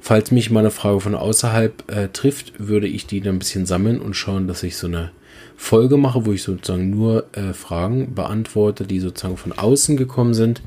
Falls 0.00 0.30
mich 0.30 0.50
mal 0.50 0.60
eine 0.60 0.70
Frage 0.70 1.00
von 1.00 1.14
außerhalb 1.14 1.90
äh, 1.90 2.08
trifft, 2.08 2.52
würde 2.58 2.86
ich 2.86 3.06
die 3.06 3.20
dann 3.20 3.36
ein 3.36 3.38
bisschen 3.38 3.66
sammeln 3.66 4.00
und 4.00 4.14
schauen, 4.14 4.48
dass 4.48 4.62
ich 4.62 4.76
so 4.76 4.86
eine 4.86 5.10
Folge 5.56 5.96
mache, 5.96 6.26
wo 6.26 6.32
ich 6.32 6.42
sozusagen 6.42 6.90
nur 6.90 7.26
äh, 7.32 7.52
Fragen 7.52 8.14
beantworte, 8.14 8.84
die 8.84 9.00
sozusagen 9.00 9.36
von 9.36 9.52
außen 9.52 9.96
gekommen 9.96 10.34
sind. 10.34 10.62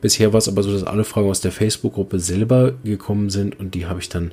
Bisher 0.00 0.32
war 0.32 0.38
es 0.38 0.48
aber 0.48 0.62
so, 0.62 0.72
dass 0.72 0.84
alle 0.84 1.04
Fragen 1.04 1.28
aus 1.28 1.40
der 1.40 1.50
Facebook-Gruppe 1.50 2.20
selber 2.20 2.74
gekommen 2.84 3.30
sind 3.30 3.58
und 3.58 3.74
die 3.74 3.86
habe 3.86 4.00
ich 4.00 4.08
dann 4.08 4.32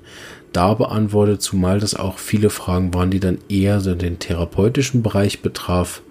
da 0.53 0.75
beantwortet, 0.75 1.41
zumal 1.41 1.79
das 1.79 1.95
auch 1.95 2.19
viele 2.19 2.49
Fragen 2.49 2.93
waren, 2.93 3.09
die 3.09 3.19
dann 3.19 3.39
eher 3.49 3.81
so 3.81 3.95
den 3.95 4.19
therapeutischen 4.19 5.01
Bereich 5.01 5.41
betraf 5.41 6.01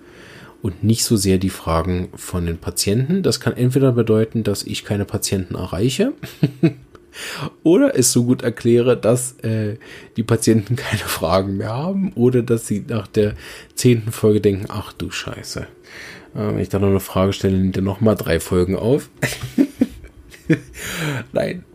und 0.64 0.82
nicht 0.82 1.04
so 1.04 1.16
sehr 1.18 1.36
die 1.36 1.50
Fragen 1.50 2.08
von 2.14 2.46
den 2.46 2.56
Patienten. 2.56 3.22
Das 3.22 3.38
kann 3.38 3.54
entweder 3.54 3.92
bedeuten, 3.92 4.44
dass 4.44 4.62
ich 4.62 4.82
keine 4.82 5.04
Patienten 5.04 5.56
erreiche 5.56 6.14
oder 7.62 7.98
es 7.98 8.12
so 8.12 8.24
gut 8.24 8.40
erkläre, 8.40 8.96
dass 8.96 9.32
äh, 9.40 9.76
die 10.16 10.22
Patienten 10.22 10.74
keine 10.76 11.00
Fragen 11.00 11.58
mehr 11.58 11.68
haben 11.68 12.14
oder 12.14 12.42
dass 12.42 12.66
sie 12.66 12.82
nach 12.88 13.06
der 13.06 13.34
zehnten 13.74 14.10
Folge 14.10 14.40
denken, 14.40 14.64
ach 14.70 14.94
du 14.94 15.10
Scheiße. 15.10 15.66
Äh, 16.34 16.38
wenn 16.38 16.60
ich 16.60 16.70
da 16.70 16.78
noch 16.78 16.88
eine 16.88 17.00
Frage 17.00 17.34
stelle, 17.34 17.58
nimmt 17.58 17.76
er 17.76 17.82
nochmal 17.82 18.14
drei 18.14 18.40
Folgen 18.40 18.74
auf. 18.74 19.10
Nein. 21.34 21.66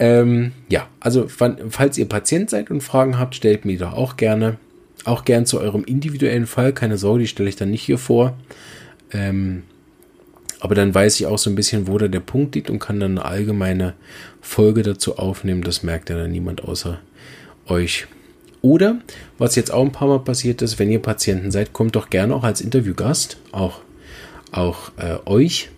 Ähm, 0.00 0.50
ja, 0.68 0.88
also 0.98 1.28
falls 1.28 1.98
ihr 1.98 2.08
Patient 2.08 2.50
seid 2.50 2.72
und 2.72 2.80
Fragen 2.80 3.16
habt, 3.16 3.36
stellt 3.36 3.64
mir 3.64 3.78
doch 3.78 3.92
auch 3.92 4.16
gerne. 4.16 4.58
Auch 5.04 5.24
gern 5.24 5.46
zu 5.46 5.60
eurem 5.60 5.84
individuellen 5.84 6.46
Fall. 6.46 6.72
Keine 6.72 6.96
Sorge, 6.98 7.20
die 7.20 7.28
stelle 7.28 7.48
ich 7.48 7.56
dann 7.56 7.70
nicht 7.70 7.82
hier 7.82 7.98
vor. 7.98 8.36
Ähm, 9.12 9.62
aber 10.60 10.74
dann 10.74 10.94
weiß 10.94 11.20
ich 11.20 11.26
auch 11.26 11.38
so 11.38 11.50
ein 11.50 11.56
bisschen, 11.56 11.88
wo 11.88 11.98
da 11.98 12.08
der 12.08 12.20
Punkt 12.20 12.54
liegt 12.54 12.70
und 12.70 12.78
kann 12.78 12.98
dann 12.98 13.18
eine 13.18 13.26
allgemeine 13.26 13.94
Folge 14.40 14.82
dazu 14.82 15.18
aufnehmen. 15.18 15.62
Das 15.62 15.82
merkt 15.82 16.08
ja 16.08 16.16
dann 16.16 16.32
niemand 16.32 16.64
außer 16.64 17.00
euch. 17.66 18.06
Oder, 18.62 19.00
was 19.36 19.56
jetzt 19.56 19.70
auch 19.70 19.84
ein 19.84 19.92
paar 19.92 20.08
Mal 20.08 20.20
passiert 20.20 20.62
ist, 20.62 20.78
wenn 20.78 20.90
ihr 20.90 21.02
Patienten 21.02 21.50
seid, 21.50 21.74
kommt 21.74 21.96
doch 21.96 22.08
gerne 22.08 22.34
auch 22.34 22.44
als 22.44 22.62
Interviewgast. 22.62 23.36
Auch, 23.52 23.82
auch 24.52 24.90
äh, 24.96 25.18
euch 25.26 25.68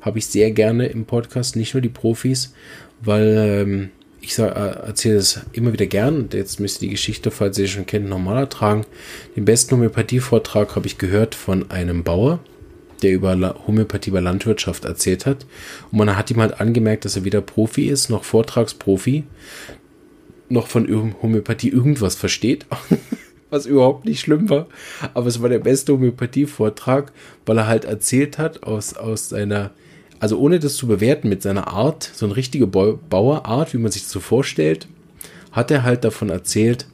habe 0.00 0.18
ich 0.20 0.26
sehr 0.28 0.52
gerne 0.52 0.86
im 0.86 1.06
Podcast, 1.06 1.56
nicht 1.56 1.74
nur 1.74 1.80
die 1.80 1.88
Profis, 1.88 2.54
weil 3.00 3.34
ähm, 3.36 3.90
ich 4.26 4.36
äh, 4.40 4.42
erzähle 4.42 5.16
es 5.16 5.40
immer 5.52 5.72
wieder 5.72 5.86
gern 5.86 6.28
jetzt 6.32 6.58
müsst 6.58 6.82
ihr 6.82 6.88
die 6.88 6.94
Geschichte, 6.94 7.30
falls 7.30 7.58
ihr 7.58 7.68
schon 7.68 7.86
kennt, 7.86 8.08
nochmal 8.08 8.38
ertragen. 8.38 8.84
Den 9.36 9.44
besten 9.44 9.76
Homöopathie-Vortrag 9.76 10.74
habe 10.74 10.86
ich 10.86 10.98
gehört 10.98 11.36
von 11.36 11.70
einem 11.70 12.02
Bauer, 12.02 12.40
der 13.02 13.12
über 13.12 13.54
Homöopathie 13.66 14.10
bei 14.10 14.18
Landwirtschaft 14.18 14.84
erzählt 14.84 15.26
hat. 15.26 15.46
Und 15.92 15.98
man 15.98 16.16
hat 16.16 16.30
ihm 16.32 16.40
halt 16.40 16.60
angemerkt, 16.60 17.04
dass 17.04 17.14
er 17.14 17.24
weder 17.24 17.40
Profi 17.40 17.86
ist, 17.86 18.10
noch 18.10 18.24
Vortragsprofi, 18.24 19.22
noch 20.48 20.66
von 20.66 21.14
Homöopathie 21.22 21.68
irgendwas 21.68 22.16
versteht. 22.16 22.66
was 23.50 23.64
überhaupt 23.64 24.06
nicht 24.06 24.18
schlimm 24.18 24.50
war. 24.50 24.66
Aber 25.14 25.28
es 25.28 25.40
war 25.40 25.48
der 25.48 25.60
beste 25.60 25.92
Homöopathie-Vortrag, 25.92 27.12
weil 27.46 27.58
er 27.58 27.68
halt 27.68 27.84
erzählt 27.84 28.38
hat 28.38 28.64
aus, 28.64 28.94
aus 28.94 29.28
seiner 29.28 29.70
also 30.20 30.38
ohne 30.38 30.58
das 30.58 30.76
zu 30.76 30.86
bewerten 30.86 31.28
mit 31.28 31.42
seiner 31.42 31.68
Art, 31.68 32.10
so 32.14 32.26
eine 32.26 32.36
richtige 32.36 32.66
Bauerart, 32.66 33.74
wie 33.74 33.78
man 33.78 33.92
sich 33.92 34.02
das 34.02 34.12
so 34.12 34.20
vorstellt, 34.20 34.88
hat 35.52 35.70
er 35.70 35.82
halt 35.82 36.04
davon 36.04 36.30
erzählt, 36.30 36.86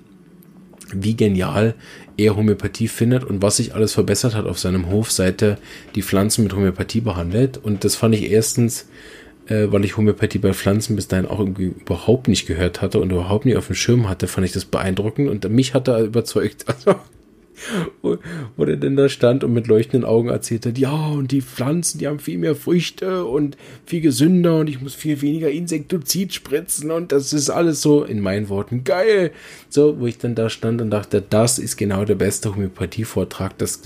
wie 0.93 1.17
genial 1.17 1.75
er 2.17 2.37
Homöopathie 2.37 2.89
findet 2.89 3.25
und 3.25 3.43
was 3.43 3.57
sich 3.57 3.75
alles 3.75 3.93
verbessert 3.95 4.35
hat 4.35 4.47
auf 4.47 4.59
seinem 4.59 4.89
Hof, 4.91 5.11
seit 5.11 5.43
er 5.43 5.59
die 5.95 6.03
Pflanzen 6.03 6.45
mit 6.45 6.55
Homöopathie 6.55 7.01
behandelt. 7.01 7.59
Und 7.59 7.85
das 7.85 7.97
fand 7.97 8.15
ich 8.15 8.31
erstens, 8.31 8.87
äh, 9.47 9.67
weil 9.71 9.85
ich 9.85 9.97
Homöopathie 9.97 10.39
bei 10.39 10.53
Pflanzen 10.53 10.97
bis 10.97 11.09
dahin 11.09 11.27
auch 11.27 11.39
irgendwie 11.39 11.73
überhaupt 11.81 12.29
nicht 12.29 12.47
gehört 12.47 12.83
hatte 12.83 13.01
und 13.01 13.11
überhaupt 13.11 13.47
nicht 13.47 13.57
auf 13.57 13.67
dem 13.67 13.77
Schirm 13.77 14.09
hatte, 14.09 14.29
fand 14.29 14.47
ich 14.47 14.53
das 14.53 14.65
beeindruckend 14.65 15.29
und 15.29 15.51
mich 15.51 15.75
hat 15.75 15.89
er 15.89 16.01
überzeugt. 16.01 16.67
Also 16.75 16.97
wo, 18.03 18.19
wo 18.57 18.65
der 18.65 18.77
denn 18.77 18.97
da 18.97 19.09
stand 19.09 19.45
und 19.45 19.53
mit 19.53 19.67
leuchtenden 19.67 20.09
Augen 20.09 20.29
erzählt 20.29 20.67
hat, 20.67 20.79
ja, 20.79 21.09
und 21.09 21.31
die 21.33 21.43
Pflanzen, 21.43 21.99
die 21.99 22.07
haben 22.07 22.19
viel 22.19 22.39
mehr 22.39 22.55
Früchte 22.55 23.25
und 23.25 23.57
viel 23.87 24.01
gesünder 24.01 24.59
und 24.59 24.69
ich 24.69 24.81
muss 24.81 24.95
viel 24.95 25.21
weniger 25.23 25.51
Insektizid 25.51 26.33
spritzen 26.35 26.91
und 26.91 27.13
das 27.13 27.33
ist 27.33 27.51
alles 27.51 27.83
so, 27.83 28.05
in 28.05 28.21
meinen 28.21 28.49
Worten, 28.49 28.85
geil. 28.85 29.33
So, 29.69 30.01
wo 30.01 30.07
ich 30.07 30.19
dann 30.19 30.35
da 30.35 30.51
stand 30.51 30.81
und 30.81 30.91
dachte, 30.91 31.23
das 31.29 31.59
ist 31.59 31.77
genau 31.77 32.05
der 32.05 32.15
beste 32.15 32.55
Homöopathie-Vortrag, 32.55 33.57
das 33.59 33.83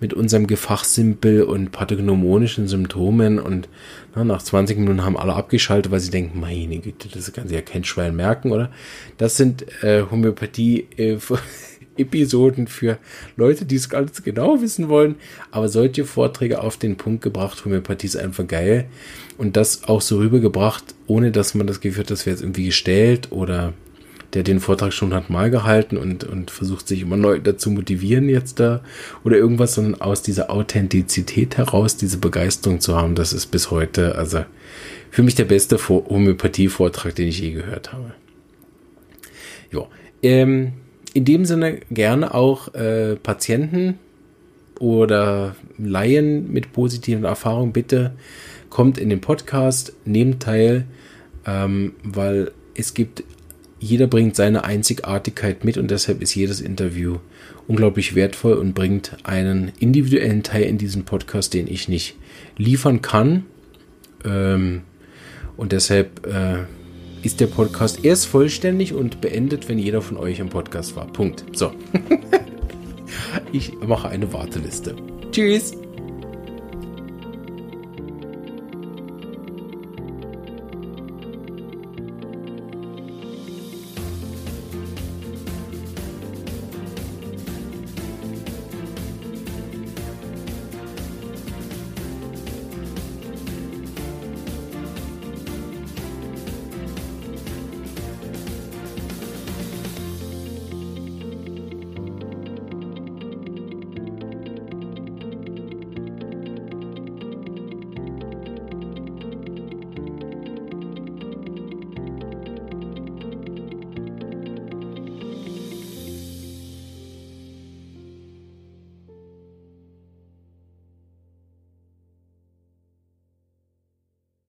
mit 0.00 0.14
unserem 0.14 0.46
Gefachsimpel 0.46 1.42
und 1.42 1.72
pathognomonischen 1.72 2.68
Symptomen 2.68 3.38
und 3.38 3.68
na, 4.14 4.24
nach 4.24 4.42
20 4.42 4.78
Minuten 4.78 5.04
haben 5.04 5.16
alle 5.16 5.34
abgeschaltet, 5.34 5.92
weil 5.92 6.00
sie 6.00 6.10
denken, 6.10 6.40
meine 6.40 6.78
Güte, 6.78 7.08
das 7.08 7.32
kann 7.32 7.46
sich 7.46 7.56
ja 7.56 7.62
kein 7.62 7.84
Schwein 7.84 8.16
merken, 8.16 8.50
oder? 8.50 8.70
Das 9.18 9.36
sind 9.36 9.64
äh, 9.82 10.02
Homöopathie- 10.02 10.86
äh, 10.96 11.18
Episoden 12.00 12.66
für 12.66 12.98
Leute, 13.36 13.64
die 13.64 13.76
es 13.76 13.88
ganz 13.88 14.22
genau 14.22 14.60
wissen 14.60 14.88
wollen. 14.88 15.16
Aber 15.50 15.68
solche 15.68 16.04
Vorträge 16.04 16.60
auf 16.62 16.76
den 16.76 16.96
Punkt 16.96 17.22
gebracht, 17.22 17.64
Homöopathie 17.64 18.06
ist 18.06 18.16
einfach 18.16 18.46
geil. 18.46 18.86
Und 19.38 19.56
das 19.56 19.84
auch 19.84 20.00
so 20.00 20.18
rübergebracht, 20.18 20.94
ohne 21.06 21.30
dass 21.30 21.54
man 21.54 21.66
das 21.66 21.80
Gefühl 21.80 22.00
hat, 22.04 22.10
das 22.10 22.26
wäre 22.26 22.34
jetzt 22.34 22.42
irgendwie 22.42 22.66
gestellt 22.66 23.28
oder 23.30 23.72
der 24.34 24.42
den 24.42 24.60
Vortrag 24.60 24.92
schon 24.92 25.12
hat 25.14 25.30
mal 25.30 25.50
gehalten 25.50 25.96
und, 25.96 26.24
und 26.24 26.50
versucht 26.50 26.86
sich 26.86 27.02
immer 27.02 27.16
neu 27.16 27.40
dazu 27.40 27.70
motivieren 27.70 28.28
jetzt 28.28 28.60
da 28.60 28.80
oder 29.24 29.36
irgendwas, 29.36 29.74
sondern 29.74 30.00
aus 30.00 30.22
dieser 30.22 30.50
Authentizität 30.50 31.56
heraus 31.56 31.96
diese 31.96 32.18
Begeisterung 32.18 32.80
zu 32.80 32.96
haben, 32.96 33.14
das 33.14 33.32
ist 33.32 33.46
bis 33.46 33.70
heute, 33.70 34.14
also 34.14 34.44
für 35.10 35.22
mich 35.22 35.34
der 35.34 35.44
beste 35.44 35.76
Homöopathie-Vortrag, 35.76 37.14
den 37.14 37.28
ich 37.28 37.40
je 37.40 37.52
gehört 37.52 37.92
habe. 37.92 38.12
Ja, 39.72 39.86
ähm, 40.22 40.72
in 41.14 41.24
dem 41.24 41.44
Sinne 41.44 41.80
gerne 41.90 42.34
auch 42.34 42.74
äh, 42.74 43.16
Patienten 43.16 43.98
oder 44.78 45.56
Laien 45.78 46.52
mit 46.52 46.72
positiven 46.72 47.24
Erfahrungen 47.24 47.72
bitte 47.72 48.12
kommt 48.70 48.98
in 48.98 49.10
den 49.10 49.20
Podcast, 49.20 49.92
nehmt 50.04 50.42
teil, 50.42 50.84
ähm, 51.44 51.94
weil 52.02 52.52
es 52.74 52.94
gibt, 52.94 53.24
jeder 53.78 54.06
bringt 54.06 54.36
seine 54.36 54.64
Einzigartigkeit 54.64 55.64
mit 55.64 55.76
und 55.76 55.90
deshalb 55.90 56.22
ist 56.22 56.34
jedes 56.34 56.60
Interview 56.60 57.18
unglaublich 57.66 58.14
wertvoll 58.14 58.54
und 58.54 58.74
bringt 58.74 59.16
einen 59.24 59.72
individuellen 59.78 60.42
Teil 60.42 60.64
in 60.64 60.78
diesen 60.78 61.04
Podcast, 61.04 61.52
den 61.54 61.66
ich 61.66 61.88
nicht 61.88 62.16
liefern 62.56 63.02
kann. 63.02 63.44
Ähm, 64.24 64.82
und 65.56 65.72
deshalb 65.72 66.26
äh, 66.26 66.64
ist 67.22 67.40
der 67.40 67.46
Podcast 67.46 68.04
erst 68.04 68.26
vollständig 68.26 68.94
und 68.94 69.20
beendet, 69.20 69.68
wenn 69.68 69.78
jeder 69.78 70.02
von 70.02 70.16
euch 70.16 70.38
im 70.38 70.48
Podcast 70.48 70.96
war. 70.96 71.06
Punkt. 71.06 71.44
So. 71.52 71.72
ich 73.52 73.72
mache 73.86 74.08
eine 74.08 74.32
Warteliste. 74.32 74.96
Tschüss. 75.30 75.72